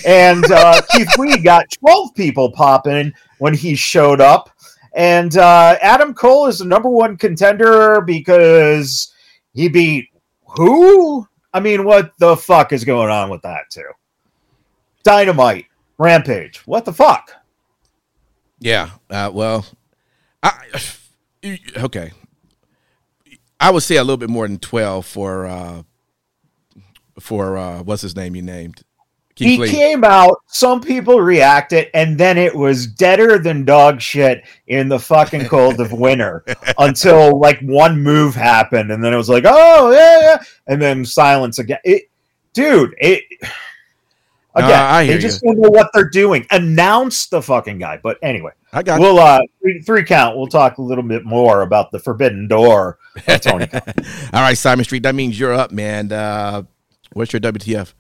[0.06, 4.52] And uh, Keith Lee got 12 people popping when he showed up.
[5.00, 9.14] And uh, Adam Cole is the number one contender because
[9.54, 10.10] he beat
[10.58, 11.26] who?
[11.54, 13.90] I mean, what the fuck is going on with that, too?
[15.04, 16.58] Dynamite, Rampage.
[16.66, 17.32] What the fuck?
[18.60, 18.90] Yeah.
[19.10, 19.66] Uh, well,
[20.44, 20.54] I
[21.78, 22.12] okay.
[23.58, 25.84] I would say a little bit more than twelve for uh,
[27.22, 28.82] for uh, what's his name you named
[29.46, 29.70] He Lee.
[29.70, 35.00] came out, some people reacted, and then it was deader than dog shit in the
[35.00, 36.44] fucking cold of winter
[36.78, 41.06] until like one move happened, and then it was like, oh yeah, yeah, and then
[41.06, 41.80] silence again.
[41.84, 42.10] It,
[42.54, 43.24] dude, it
[44.56, 46.46] again, Uh, I they just don't know what they're doing.
[46.52, 48.00] Announce the fucking guy.
[48.02, 50.38] But anyway, I got we'll uh three, three count.
[50.38, 52.98] We'll talk a little bit more about the Forbidden Door
[53.28, 53.68] of Tony.
[53.74, 55.04] All right, Simon Street.
[55.04, 56.12] That means you're up, man.
[56.12, 56.64] Uh,
[57.14, 57.94] what's your WTF?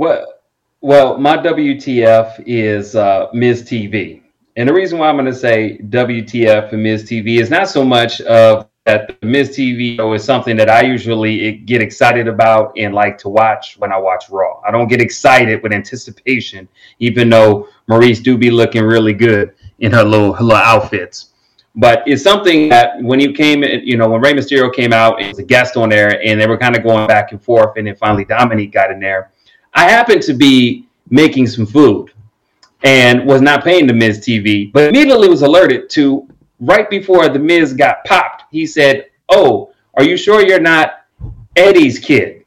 [0.00, 0.32] Well,
[0.80, 4.22] well, my WTF is uh, Miz TV,
[4.56, 7.84] and the reason why I'm going to say WTF and Miz TV is not so
[7.84, 12.72] much of that the Miz TV show is something that I usually get excited about
[12.78, 14.62] and like to watch when I watch Raw.
[14.66, 16.66] I don't get excited with anticipation,
[16.98, 21.34] even though Maryse do be looking really good in her little her little outfits.
[21.74, 25.20] But it's something that when you came, in, you know, when Rey Mysterio came out
[25.20, 27.86] as a guest on there, and they were kind of going back and forth, and
[27.86, 29.30] then finally Dominik got in there.
[29.74, 32.12] I happened to be making some food
[32.82, 36.26] and was not paying the Miz TV, but immediately was alerted to
[36.60, 38.44] right before the Miz got popped.
[38.50, 41.04] He said, "Oh, are you sure you're not
[41.56, 42.44] Eddie's kid?"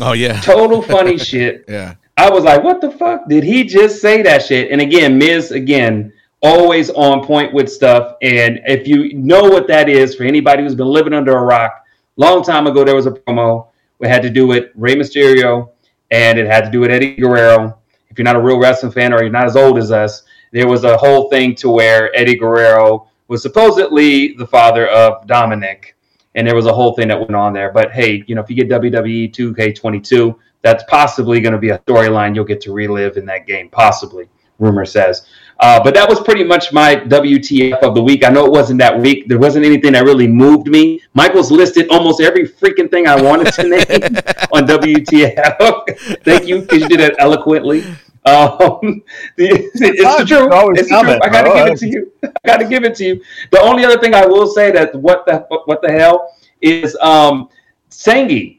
[0.00, 1.64] Oh yeah, total funny shit.
[1.68, 5.18] Yeah, I was like, "What the fuck did he just say that shit?" And again,
[5.18, 8.16] Miz again always on point with stuff.
[8.22, 11.84] And if you know what that is, for anybody who's been living under a rock,
[12.16, 13.68] long time ago there was a promo.
[13.98, 15.69] We had to do with Rey Mysterio,
[16.10, 17.78] and it had to do with Eddie Guerrero.
[18.08, 20.66] If you're not a real wrestling fan or you're not as old as us, there
[20.66, 25.92] was a whole thing to where Eddie Guerrero was supposedly the father of Dominik,
[26.34, 27.72] and there was a whole thing that went on there.
[27.72, 31.78] But hey, you know, if you get WWE 2K22, that's possibly going to be a
[31.78, 34.28] storyline you'll get to relive in that game, possibly.
[34.60, 35.26] Rumor says.
[35.60, 38.24] Uh, but that was pretty much my WTF of the week.
[38.24, 39.28] I know it wasn't that week.
[39.28, 41.02] There wasn't anything that really moved me.
[41.12, 43.80] Michael's listed almost every freaking thing I wanted to name
[44.52, 46.20] on WTF.
[46.24, 47.82] Thank you because you did it eloquently.
[48.24, 49.02] Um,
[49.36, 50.48] the, it's true.
[50.74, 51.18] It's true.
[51.22, 52.12] I got to give it to you.
[52.22, 53.22] I got to give it to you.
[53.50, 57.50] The only other thing I will say that what the what the hell is um,
[57.90, 58.56] Sanga.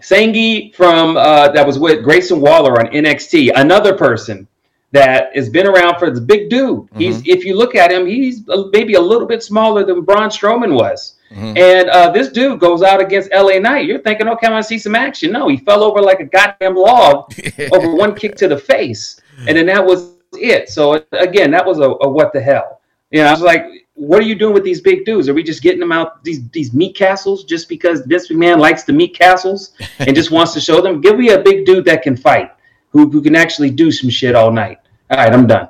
[0.00, 3.52] Sanga from uh, that was with Grayson Waller on NXT.
[3.54, 4.48] Another person
[4.92, 6.80] that has been around for the big dude.
[6.80, 6.98] Mm-hmm.
[6.98, 10.74] He's if you look at him, he's maybe a little bit smaller than Braun Strowman
[10.74, 11.16] was.
[11.30, 11.58] Mm-hmm.
[11.58, 13.84] And uh, this dude goes out against LA Knight.
[13.84, 15.30] You're thinking, okay, I want to see some action.
[15.30, 17.32] No, he fell over like a goddamn log
[17.72, 20.70] over one kick to the face, and then that was it.
[20.70, 22.80] So again, that was a, a what the hell.
[23.10, 25.28] You know, I was like, what are you doing with these big dudes?
[25.28, 28.84] Are we just getting them out these these meat castles just because this man likes
[28.84, 31.02] the meat castles and just wants to show them?
[31.02, 32.52] Give me a big dude that can fight
[32.90, 34.78] who, who can actually do some shit all night.
[35.10, 35.68] All right, I'm done.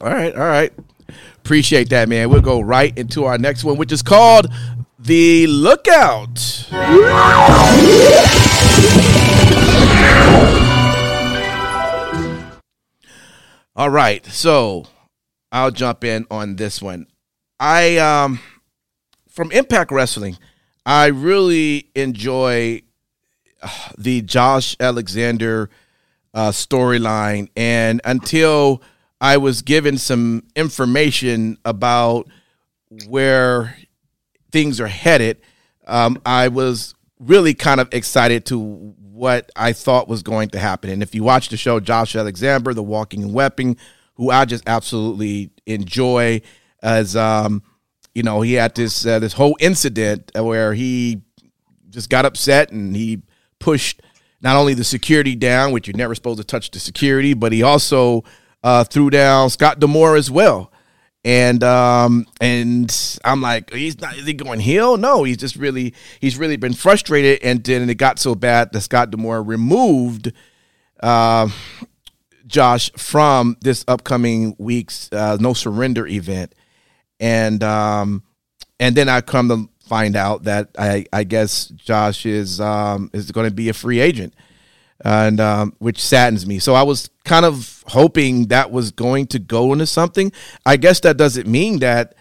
[0.00, 0.72] All right, all right.
[1.36, 2.28] Appreciate that, man.
[2.28, 4.48] We'll go right into our next one, which is called
[4.98, 6.66] The Lookout.
[13.76, 14.86] All right, so
[15.52, 17.06] I'll jump in on this one.
[17.60, 18.40] I um
[19.28, 20.38] from Impact Wrestling,
[20.84, 22.82] I really enjoy
[23.62, 25.68] uh, the Josh Alexander
[26.36, 27.48] uh, storyline.
[27.56, 28.82] And until
[29.20, 32.28] I was given some information about
[33.08, 33.76] where
[34.52, 35.40] things are headed,
[35.86, 40.90] um, I was really kind of excited to what I thought was going to happen.
[40.90, 43.78] And if you watch the show, Josh Alexander, The Walking and Weapon,
[44.14, 46.42] who I just absolutely enjoy,
[46.82, 47.62] as um,
[48.14, 51.22] you know, he had this uh, this whole incident where he
[51.88, 53.22] just got upset and he
[53.58, 54.02] pushed
[54.40, 57.62] not only the security down, which you're never supposed to touch the security, but he
[57.62, 58.24] also
[58.62, 60.72] uh, threw down Scott D'Amore as well.
[61.24, 64.16] And um, and I'm like, he's not.
[64.16, 64.96] Is he going heel?
[64.96, 67.42] No, he's just really he's really been frustrated.
[67.42, 70.32] And then it got so bad that Scott D'Amore removed
[71.00, 71.48] uh,
[72.46, 76.54] Josh from this upcoming week's uh, No Surrender event.
[77.18, 78.22] And um,
[78.78, 83.30] and then I come to find out that I, I guess Josh is um, is
[83.30, 84.34] going to be a free agent,
[85.04, 86.58] and um, which saddens me.
[86.58, 90.32] So I was kind of hoping that was going to go into something.
[90.64, 92.14] I guess that doesn't mean that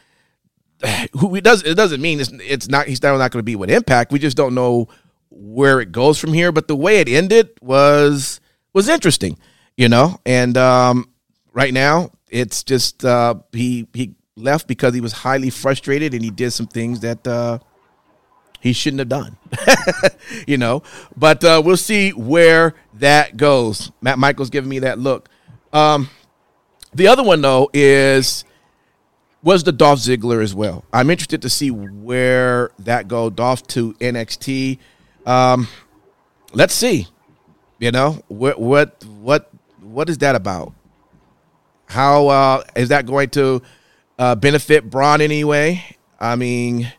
[1.13, 3.55] who it does it doesn't mean it's, it's not he's not, not going to be
[3.55, 4.11] with Impact.
[4.11, 4.87] We just don't know
[5.29, 6.51] where it goes from here.
[6.51, 8.39] But the way it ended was
[8.73, 9.37] was interesting,
[9.75, 10.19] you know.
[10.25, 11.09] And um,
[11.53, 16.29] right now it's just uh, he he left because he was highly frustrated and he
[16.29, 17.59] did some things that uh,
[18.59, 19.37] he shouldn't have done.
[20.47, 20.83] you know,
[21.15, 23.91] but uh, we'll see where that goes.
[24.01, 25.29] Matt Michaels giving me that look.
[25.71, 26.09] Um,
[26.93, 28.43] the other one though is
[29.41, 30.83] was the Dolph Ziggler as well.
[30.91, 33.29] I'm interested to see where that go.
[33.29, 34.79] Dolph to NXT.
[35.25, 35.67] Um,
[36.51, 37.07] let's see.
[37.79, 40.73] You know what what what what is that about?
[41.85, 43.61] How uh, is that going to
[44.17, 45.83] uh, benefit Bron anyway?
[46.19, 46.91] I mean,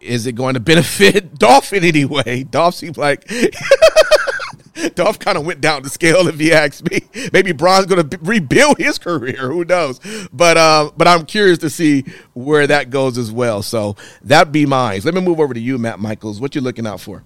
[0.00, 2.44] is it going to benefit Dolph in any way?
[2.44, 3.28] Dolph seems like
[4.94, 7.00] Dolph kind of went down the scale, if you ask me.
[7.32, 9.50] Maybe Bron's going to b- rebuild his career.
[9.50, 10.00] Who knows?
[10.32, 13.62] But uh, but I'm curious to see where that goes as well.
[13.62, 15.00] So that'd be mine.
[15.04, 16.40] Let me move over to you, Matt Michaels.
[16.40, 17.22] What you looking out for?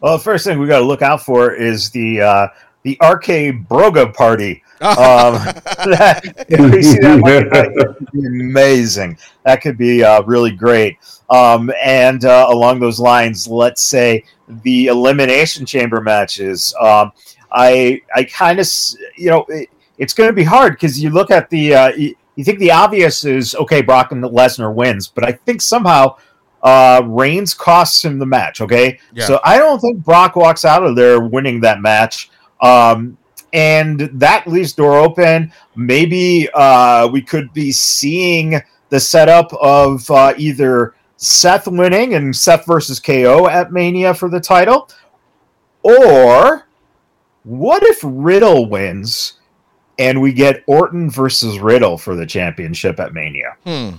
[0.00, 2.48] Well, the first thing we got to look out for is the uh,
[2.82, 4.62] the RK Broga party.
[4.82, 7.20] Um, that, if we see that,
[7.52, 9.16] that could be amazing.
[9.44, 10.98] That could be uh, really great.
[11.30, 14.24] Um, and uh, along those lines, let's say
[14.64, 16.74] the elimination chamber matches.
[16.80, 17.12] Um,
[17.52, 18.66] I I kind of
[19.16, 19.68] you know it,
[19.98, 22.72] it's going to be hard because you look at the uh, you, you think the
[22.72, 26.16] obvious is okay, Brock and Lesnar wins, but I think somehow
[26.64, 28.60] uh, Reigns costs him the match.
[28.60, 29.26] Okay, Yeah.
[29.26, 32.30] so I don't think Brock walks out of there winning that match.
[32.62, 33.18] Um,
[33.52, 35.52] and that leaves door open.
[35.76, 42.66] Maybe uh, we could be seeing the setup of uh, either Seth winning and Seth
[42.66, 44.88] versus KO at Mania for the title,
[45.82, 46.66] or
[47.44, 49.34] what if Riddle wins
[49.98, 53.56] and we get Orton versus Riddle for the championship at Mania?
[53.64, 53.90] Hmm.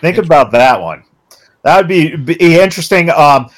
[0.00, 1.04] Think about that one.
[1.62, 3.10] That would be, be interesting.
[3.10, 3.48] Um,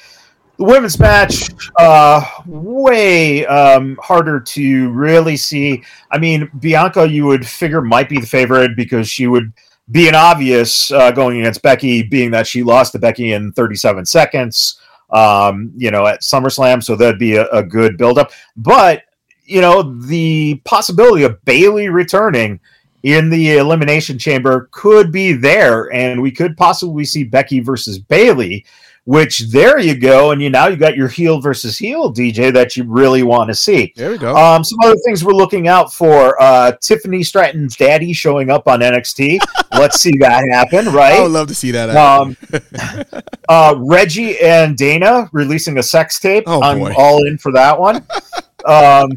[0.57, 5.83] the women's match, uh, way um, harder to really see.
[6.11, 9.53] I mean, Bianca, you would figure might be the favorite because she would
[9.91, 14.05] be an obvious uh, going against Becky, being that she lost to Becky in 37
[14.05, 14.79] seconds.
[15.09, 18.31] Um, you know, at SummerSlam, so that'd be a, a good buildup.
[18.57, 19.03] But
[19.45, 22.59] you know, the possibility of Bayley returning
[23.03, 28.65] in the elimination chamber could be there, and we could possibly see Becky versus Bayley.
[29.07, 32.75] Which there you go, and you now you got your heel versus heel DJ that
[32.75, 33.93] you really want to see.
[33.95, 34.35] There we go.
[34.35, 38.81] Um, some other things we're looking out for: uh, Tiffany Stratton's daddy showing up on
[38.81, 39.39] NXT.
[39.71, 41.13] Let's see that happen, right?
[41.13, 41.89] I would love to see that.
[41.95, 43.23] Um, happen.
[43.49, 46.43] uh, Reggie and Dana releasing a sex tape.
[46.45, 46.93] Oh, I'm boy.
[46.97, 48.05] all in for that one.
[48.65, 49.11] um,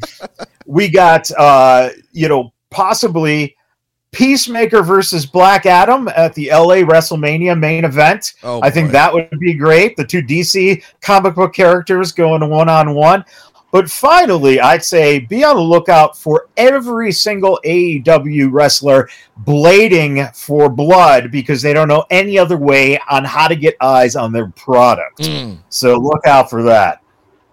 [0.67, 3.57] we got, uh, you know, possibly
[4.13, 8.35] Peacemaker versus Black Adam at the LA WrestleMania main event.
[8.43, 8.93] oh, I think boy.
[8.93, 9.97] that would be great.
[9.97, 13.25] The two DC comic book characters going one on one.
[13.73, 19.09] But finally, I'd say be on the lookout for every single AEW wrestler
[19.45, 24.17] blading for blood because they don't know any other way on how to get eyes
[24.17, 25.21] on their product.
[25.21, 25.59] Mm.
[25.69, 27.01] So look out for that.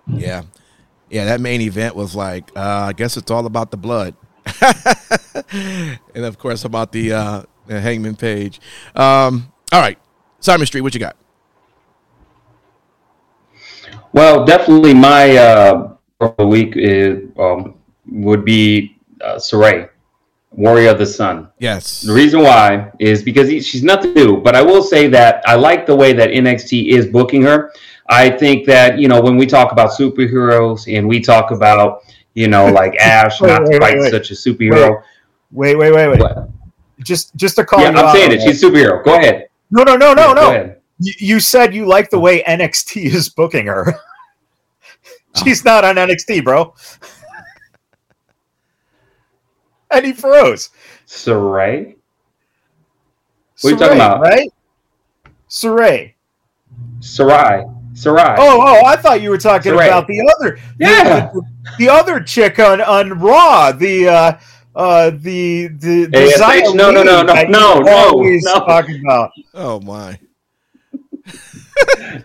[0.07, 0.43] Yeah.
[1.09, 4.15] Yeah, that main event was like, uh, I guess it's all about the blood.
[6.15, 8.59] and of course about the uh the hangman page.
[8.95, 9.99] Um, all right.
[10.39, 11.15] Simon Street, what you got?
[14.13, 15.95] Well, definitely my uh,
[16.39, 17.75] week is um,
[18.09, 19.89] would be uh, Sarray,
[20.51, 21.49] Warrior of the Sun.
[21.59, 22.01] Yes.
[22.01, 25.55] The reason why is because he, she's nothing new, but I will say that I
[25.55, 27.71] like the way that NXT is booking her.
[28.09, 32.03] I think that you know when we talk about superheroes and we talk about
[32.37, 34.11] you know like Ash Wait, not wait, quite wait, wait.
[34.11, 35.01] such a superhero.
[35.51, 36.21] Wait, wait, wait, wait.
[36.99, 38.41] Just just to call Yeah, I'm saying it.
[38.41, 39.03] She's a superhero.
[39.03, 39.49] Go ahead.
[39.71, 40.75] No, no, no, no, no.
[40.99, 43.99] You, you said you like the way NXT is booking her.
[45.35, 45.43] Oh.
[45.43, 46.73] She's not on NXT, bro.
[49.91, 50.71] and he froze.
[51.05, 51.95] Sarray.
[53.61, 54.21] What are you talking about?
[54.21, 54.51] Right?
[55.47, 56.13] Sarray.
[57.01, 57.76] Sarray.
[57.97, 58.35] Sarray.
[58.37, 59.87] Oh, oh, I thought you were talking Sarray.
[59.87, 61.31] about the other Yeah.
[61.33, 61.41] the,
[61.79, 64.37] the other chick on, on Raw, the uh
[64.75, 66.61] uh the the, the ASH?
[66.63, 68.53] Xia No, no, Li no, no, no, no, always no.
[68.59, 69.31] talking about.
[69.53, 70.17] Oh my.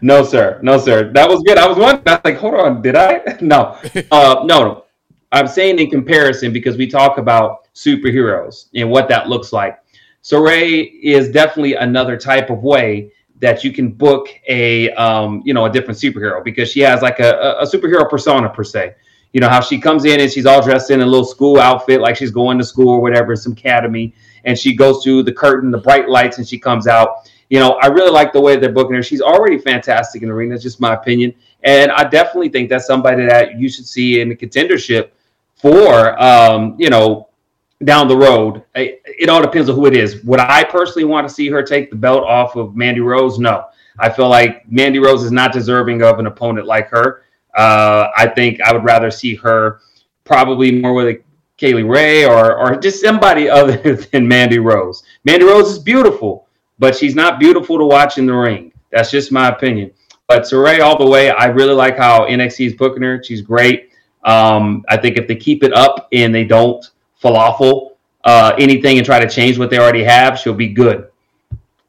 [0.00, 0.58] No, sir.
[0.62, 1.12] No, sir.
[1.12, 1.58] That was good.
[1.58, 2.02] I was wondering.
[2.08, 2.80] I was like, hold on.
[2.82, 3.20] Did I?
[3.40, 3.76] No.
[4.10, 4.84] Uh, no, no.
[5.30, 9.78] I'm saying in comparison because we talk about superheroes and what that looks like.
[10.22, 13.10] Sarray is definitely another type of way
[13.42, 17.20] that you can book a, um, you know, a different superhero because she has like
[17.20, 18.94] a, a- superhero persona per se.
[19.34, 22.00] You know how she comes in and she's all dressed in a little school outfit,
[22.00, 25.70] like she's going to school or whatever, some academy, and she goes through the curtain,
[25.70, 28.72] the bright lights, and she comes out you know, I really like the way they're
[28.72, 29.02] booking her.
[29.02, 30.48] She's already fantastic in the ring.
[30.48, 31.34] That's just my opinion.
[31.64, 35.10] And I definitely think that's somebody that you should see in the contendership
[35.56, 37.28] for, um, you know,
[37.84, 38.62] down the road.
[38.74, 40.22] It all depends on who it is.
[40.24, 43.38] Would I personally want to see her take the belt off of Mandy Rose?
[43.38, 43.66] No.
[43.98, 47.24] I feel like Mandy Rose is not deserving of an opponent like her.
[47.56, 49.80] Uh, I think I would rather see her
[50.24, 51.22] probably more with a
[51.58, 55.02] Kay Lee Ray or, or just somebody other than Mandy Rose.
[55.24, 56.48] Mandy Rose is beautiful
[56.82, 58.72] but she's not beautiful to watch in the ring.
[58.90, 59.92] That's just my opinion.
[60.26, 63.22] But Sarray, all the way, I really like how NXT is booking her.
[63.22, 63.90] She's great.
[64.24, 66.84] Um, I think if they keep it up and they don't
[67.22, 67.92] falafel
[68.24, 71.08] uh, anything and try to change what they already have, she'll be good.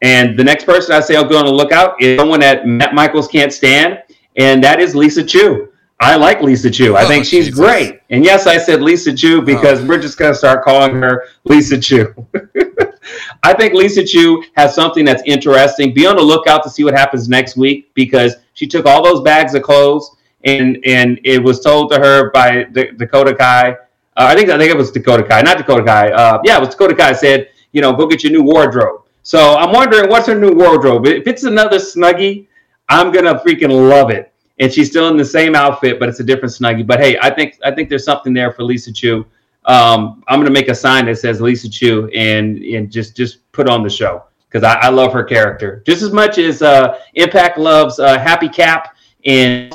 [0.02, 2.94] And the next person I say I'll go on the lookout is someone that Matt
[2.94, 4.04] Michaels can't stand,
[4.36, 5.70] and that is Lisa Chu.
[6.00, 6.96] I like Lisa Chu.
[6.98, 7.60] I Oh, think she's Jesus.
[7.60, 8.02] great.
[8.10, 11.78] And yes, I said Lisa Chu because we're just going to start calling her Lisa
[11.80, 12.14] Chu.
[13.44, 15.94] I think Lisa Chu has something that's interesting.
[15.94, 19.22] Be on the lookout to see what happens next week because she took all those
[19.22, 23.78] bags of clothes and and it was told to her by D- Dakota Kai.
[24.16, 26.12] Uh, I think I think it was Dakota Kai, not Dakota Kai.
[26.12, 29.02] Uh, yeah, it was Dakota Kai said, you know, go get your new wardrobe.
[29.24, 31.08] So I'm wondering what's her new wardrobe.
[31.08, 32.48] If it's another snuggie,
[32.90, 34.32] I'm gonna freaking love it.
[34.60, 36.86] And she's still in the same outfit, but it's a different snuggie.
[36.86, 39.26] But hey, I think I think there's something there for Lisa Chu.
[39.66, 43.68] Um, I'm gonna make a sign that says Lisa Chu and and just just put
[43.68, 47.58] on the show because I, I, love her character just as much as uh, Impact
[47.58, 48.96] loves uh, Happy Cap
[49.26, 49.74] and,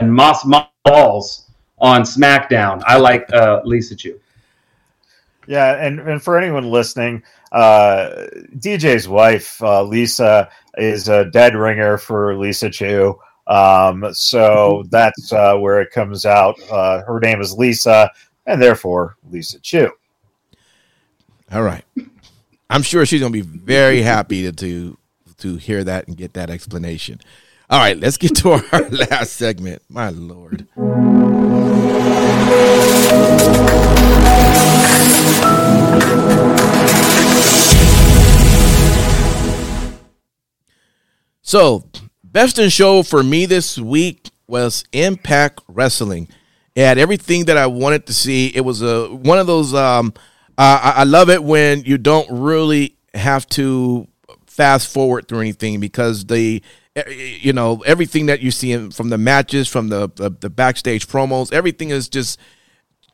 [0.00, 0.46] and Moss
[0.84, 1.43] Balls
[1.78, 2.82] on SmackDown.
[2.86, 4.20] I like uh, Lisa Chu.
[5.46, 7.22] Yeah, and, and for anyone listening,
[7.52, 10.48] uh, DJ's wife, uh, Lisa,
[10.78, 13.18] is a dead ringer for Lisa Chu.
[13.46, 16.58] Um, so that's uh, where it comes out.
[16.70, 18.10] Uh, her name is Lisa,
[18.46, 19.90] and therefore Lisa Chu.
[21.52, 21.84] All right.
[22.70, 24.98] I'm sure she's gonna be very happy to, to
[25.38, 27.20] to hear that and get that explanation.
[27.70, 29.82] All right, let's get to our last segment.
[29.88, 30.66] My lord.
[41.40, 41.84] So,
[42.22, 46.28] best in show for me this week was Impact Wrestling.
[46.74, 48.48] It had everything that I wanted to see.
[48.48, 49.72] It was a one of those.
[49.72, 50.12] Um,
[50.58, 54.06] I, I love it when you don't really have to
[54.46, 56.62] fast forward through anything because the
[57.08, 61.52] you know everything that you see from the matches from the, the, the backstage promos
[61.52, 62.38] everything is just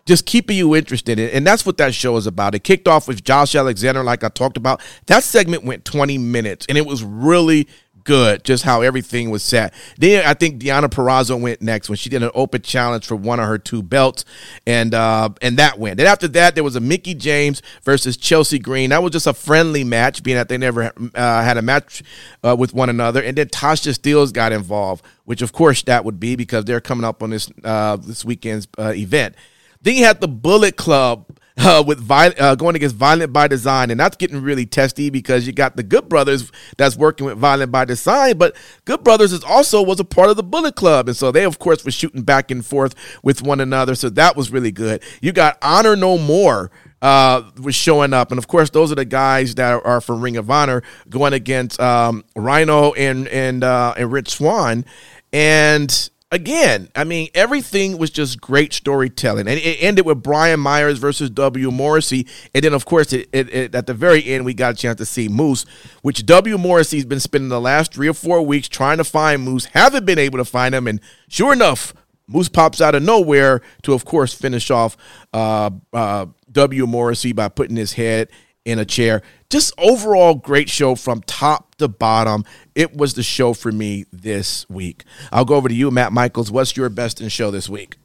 [0.07, 1.19] just keeping you interested.
[1.19, 2.55] In and that's what that show is about.
[2.55, 4.83] It kicked off with josh alexander like i talked about.
[5.07, 7.69] That segment went 20 minutes and it was really
[8.05, 9.75] good just how everything was set.
[9.99, 13.41] Then I think Deonna Purrazzo went next when she did an open challenge for one
[13.41, 14.25] of her two belts,
[14.67, 15.99] and uh, and that went.
[15.99, 18.91] Then after that, there was a Mickie James versus Chelsea Green.
[18.91, 22.03] That was just a friendly match, being that they never uh, had a match
[22.43, 23.23] uh, with one another.
[23.23, 27.05] And then Tasha Steelz got involved, which of course that would be because they're coming
[27.05, 29.35] up on this uh, this weekend's uh, event.
[29.83, 31.27] Then you had the Bullet Club
[31.61, 35.47] uh, with violent, uh, going against Violent by Design, and that's getting really testy because
[35.47, 39.45] you got the Good Brothers that's working with Violent by Design, but Good Brothers is
[39.45, 42.23] also was a part of the Bullet Club, and so they of course were shooting
[42.23, 45.03] back and forth with one another, so that was really good.
[45.21, 46.71] You got Honor No More
[47.03, 50.37] uh, was showing up, and of course those are the guys that are from Ring
[50.37, 54.85] of Honor going against um, Rhino and and uh, and Rich Swann.
[55.33, 59.49] and again, I mean, everything was just great storytelling.
[59.49, 61.71] And it ended with Brian Myers versus W.
[61.71, 62.27] Morrissey.
[62.55, 64.99] And then, of course, it, it, it, at the very end, we got a chance
[64.99, 65.65] to see Moose,
[66.03, 66.57] which W.
[66.57, 70.19] Morrissey's been spending the last three or four weeks trying to find Moose, haven't been
[70.19, 70.87] able to find him.
[70.87, 71.93] And sure enough,
[72.27, 74.97] Moose pops out of nowhere to, of course, finish off
[75.33, 76.87] uh, uh, W.
[76.87, 78.29] Morrissey by putting his head
[78.65, 79.23] in a chair.
[79.51, 82.45] Just overall great show from top to bottom.
[82.77, 85.05] It was the show for me this week.
[85.33, 86.53] I'll go over to you, Matt Michaels.
[86.53, 87.97] What's your best in show this week?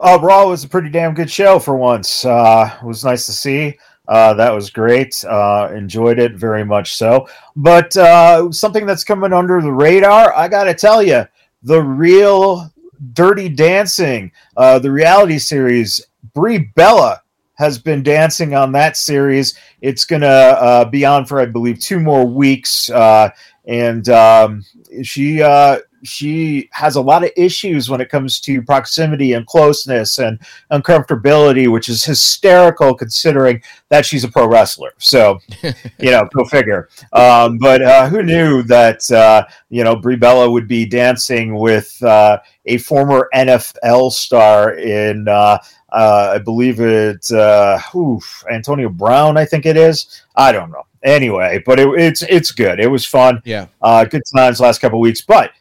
[0.00, 2.24] Uh, Raw was a pretty damn good show for once.
[2.24, 3.78] Uh, it was nice to see.
[4.08, 5.22] Uh, that was great.
[5.24, 7.28] Uh, enjoyed it very much so.
[7.54, 11.26] But uh, something that's coming under the radar, I got to tell you,
[11.64, 12.72] the real
[13.12, 16.00] Dirty Dancing, uh, the reality series,
[16.32, 17.20] Brie Bella
[17.56, 19.58] has been dancing on that series.
[19.80, 22.88] It's going to uh, be on for, I believe, two more weeks.
[22.88, 23.30] Uh,
[23.66, 24.64] and um,
[25.02, 30.18] she uh, she has a lot of issues when it comes to proximity and closeness
[30.18, 30.38] and
[30.70, 34.92] uncomfortability, which is hysterical considering that she's a pro wrestler.
[34.98, 36.88] So, you know, go figure.
[37.12, 42.02] Um, but uh, who knew that uh, you know Brie Bella would be dancing with
[42.02, 45.58] uh, a former NFL star in uh,
[45.96, 49.36] uh, I believe it, uh, oof, Antonio Brown.
[49.36, 50.24] I think it is.
[50.34, 50.82] I don't know.
[51.02, 52.80] Anyway, but it, it's it's good.
[52.80, 53.40] It was fun.
[53.44, 55.20] Yeah, uh, good times last couple weeks.
[55.20, 55.52] But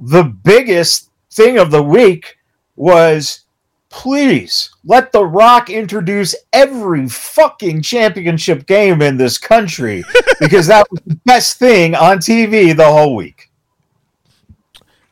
[0.00, 2.38] the biggest thing of the week
[2.76, 3.44] was
[3.90, 10.02] please let The Rock introduce every fucking championship game in this country
[10.40, 13.50] because that was the best thing on TV the whole week.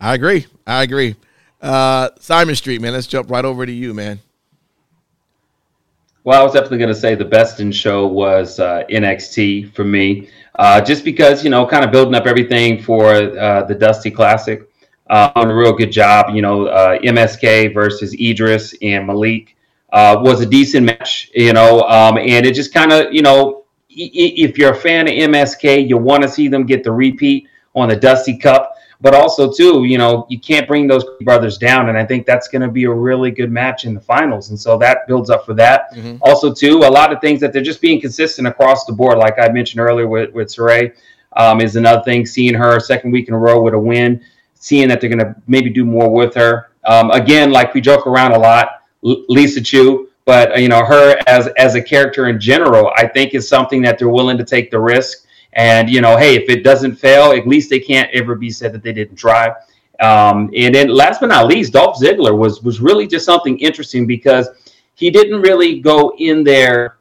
[0.00, 0.46] I agree.
[0.66, 1.16] I agree.
[1.60, 2.92] Uh, Simon Street, man.
[2.92, 4.20] Let's jump right over to you, man.
[6.22, 9.84] Well, I was definitely going to say the best in show was uh, NXT for
[9.84, 14.10] me, uh, just because you know, kind of building up everything for uh, the Dusty
[14.10, 14.67] Classic.
[15.08, 19.56] Uh, on a real good job, you know, uh, MSK versus Idris and Malik
[19.92, 23.64] uh, was a decent match, you know, um, and it just kind of, you know,
[23.88, 27.88] if you're a fan of MSK, you want to see them get the repeat on
[27.88, 31.96] the Dusty Cup but also too, you know, you can't bring those brothers down, and
[31.96, 34.76] I think that's going to be a really good match in the finals, and so
[34.78, 35.94] that builds up for that.
[35.94, 36.16] Mm-hmm.
[36.22, 39.38] Also, too, a lot of things that they're just being consistent across the board, like
[39.38, 40.94] I mentioned earlier with with Sarray,
[41.36, 42.26] um, is another thing.
[42.26, 44.24] Seeing her second week in a row with a win,
[44.58, 46.70] seeing that they're going to maybe do more with her.
[46.84, 51.18] Um, again, like we joke around a lot, Lisa Chu, but uh, you know her
[51.26, 54.70] as as a character in general, I think is something that they're willing to take
[54.70, 55.26] the risk.
[55.54, 58.72] And you know, hey, if it doesn't fail, at least they can't ever be said
[58.74, 59.48] that they didn't try.
[60.00, 64.06] Um, and then last but not least, Dolph Ziggler was was really just something interesting
[64.06, 64.48] because
[64.94, 66.98] he didn't really go in there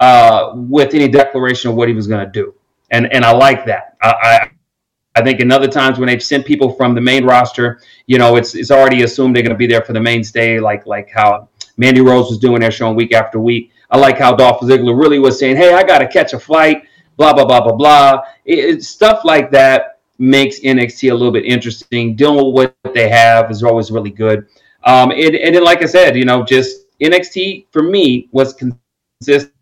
[0.00, 2.54] uh, with any declaration of what he was going to do,
[2.90, 3.96] and and I like that.
[4.02, 4.50] I,
[5.16, 8.36] I think in other times when they've sent people from the main roster, you know,
[8.36, 11.48] it's it's already assumed they're going to be there for the mainstay, like like how
[11.78, 13.72] Mandy Rose was doing their show week after week.
[13.90, 16.84] I like how Dolph Ziggler really was saying, "Hey, I got to catch a flight."
[17.16, 18.22] Blah blah blah blah blah.
[18.44, 22.14] It, it, stuff like that makes NXT a little bit interesting.
[22.14, 24.46] Dealing with what they have is always really good.
[24.84, 29.55] Um, and, and then, like I said, you know, just NXT for me was consistent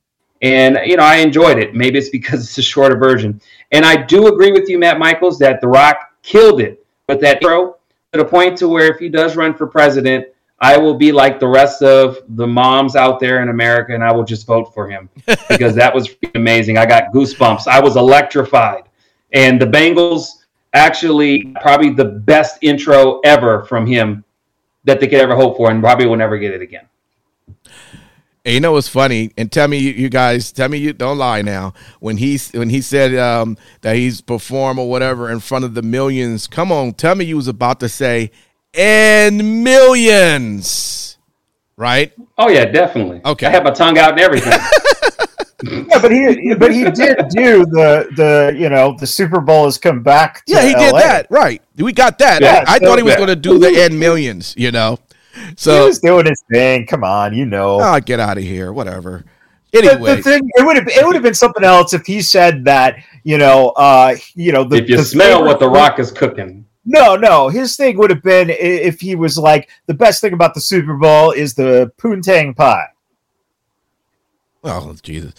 [0.45, 1.75] and you know I enjoyed it.
[1.75, 3.41] Maybe it's because it's a shorter version.
[3.73, 7.37] And I do agree with you, Matt Michaels, that The Rock killed it But that
[7.37, 7.79] intro
[8.13, 10.27] to the point to where if he does run for president,
[10.61, 14.13] I will be like the rest of the moms out there in America, and I
[14.13, 15.09] will just vote for him
[15.49, 16.79] because that was amazing.
[16.79, 17.67] I got goosebumps.
[17.67, 18.85] I was electrified,
[19.33, 24.25] and the Bengals actually probably the best intro ever from him
[24.85, 26.87] that they could ever hope for, and probably will never get it again.
[28.45, 29.31] And you know what's funny?
[29.39, 31.73] And tell me, you guys, tell me you don't lie now.
[32.01, 35.81] When he when he said um, that he's perform or whatever in front of the
[35.83, 38.31] millions, come on, tell me you was about to say
[38.75, 41.17] and millions,
[41.77, 42.13] right?
[42.37, 43.23] Oh yeah, definitely.
[43.25, 44.53] Okay, I have my tongue out and everything.
[45.63, 49.79] yeah, but he but he did do the the you know the Super Bowl has
[49.79, 50.43] come back.
[50.47, 50.81] yeah, he LA.
[50.81, 51.63] did that right.
[51.77, 52.43] We got that.
[52.43, 53.19] Yeah, I, I so thought he was bad.
[53.19, 54.55] going to do the and millions.
[54.59, 54.99] You know,
[55.49, 56.87] he so was doing his thing.
[56.87, 57.81] Come on, you know.
[57.81, 58.73] oh, get out of here.
[58.73, 59.25] Whatever.
[59.73, 62.65] Anyway, the thing it would have it would have been something else if he said
[62.65, 65.99] that you know uh you know the, if you the smell favorite what the Rock
[65.99, 70.21] is cooking, no no his thing would have been if he was like the best
[70.21, 72.87] thing about the Super Bowl is the poontang pie.
[74.63, 75.33] oh Jesus.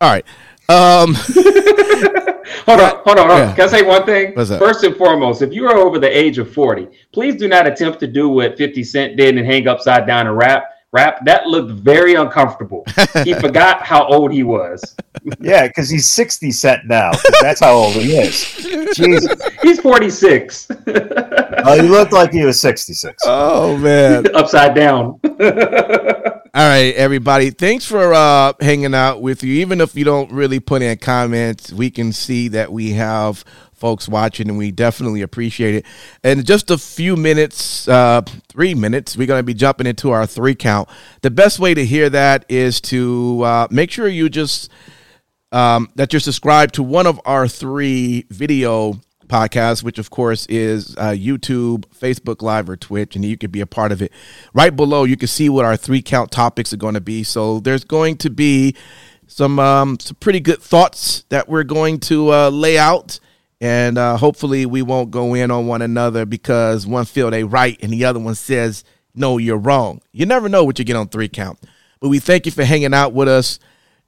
[0.00, 0.24] All right.
[0.72, 1.14] Um,
[2.64, 3.38] hold on, hold on, hold on.
[3.48, 3.54] Yeah.
[3.54, 4.32] Can I say one thing?
[4.34, 4.58] What's that?
[4.58, 8.00] First and foremost, if you are over the age of forty, please do not attempt
[8.00, 10.64] to do what Fifty Cent did and hang upside down and rap.
[10.94, 12.84] Rap that looked very uncomfortable.
[13.24, 14.94] he forgot how old he was.
[15.40, 17.12] Yeah, because he's sixty Cent now.
[17.40, 18.44] that's how old he is.
[18.94, 23.22] Jesus, He's forty six, oh, he looked like he was sixty six.
[23.26, 24.26] oh man.
[24.34, 25.18] upside down.
[26.54, 27.48] All right, everybody.
[27.48, 29.54] Thanks for uh, hanging out with you.
[29.62, 33.42] Even if you don't really put in comments, we can see that we have
[33.72, 35.86] folks watching, and we definitely appreciate it.
[36.22, 40.10] And in just a few minutes, uh, three minutes, we're going to be jumping into
[40.10, 40.90] our three count.
[41.22, 44.70] The best way to hear that is to uh, make sure you just
[45.52, 49.00] um, that you're subscribed to one of our three video
[49.32, 53.62] podcasts, which of course is uh, YouTube, Facebook Live, or Twitch, and you could be
[53.62, 54.12] a part of it.
[54.52, 57.22] Right below, you can see what our three count topics are going to be.
[57.22, 58.76] So there's going to be
[59.26, 63.18] some um, some pretty good thoughts that we're going to uh, lay out.
[63.60, 67.78] And uh, hopefully, we won't go in on one another because one feel they right
[67.80, 70.02] and the other one says, no, you're wrong.
[70.12, 71.58] You never know what you get on three count.
[72.00, 73.60] But we thank you for hanging out with us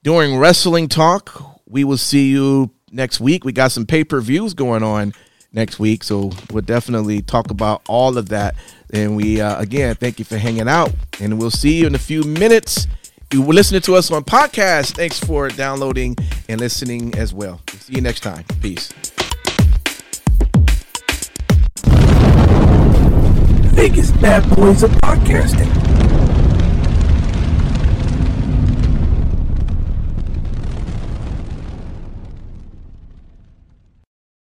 [0.03, 1.61] during wrestling talk.
[1.65, 3.43] We will see you next week.
[3.43, 5.13] We got some pay per views going on
[5.53, 8.55] next week, so we'll definitely talk about all of that.
[8.93, 11.99] And we uh, again thank you for hanging out, and we'll see you in a
[11.99, 12.87] few minutes.
[13.33, 14.95] You were listening to us on podcast.
[14.95, 16.15] Thanks for downloading
[16.47, 17.59] and listening as well.
[17.79, 18.45] See you next time.
[18.61, 18.93] Peace.
[23.75, 26.24] Vegas bad boys of podcasting.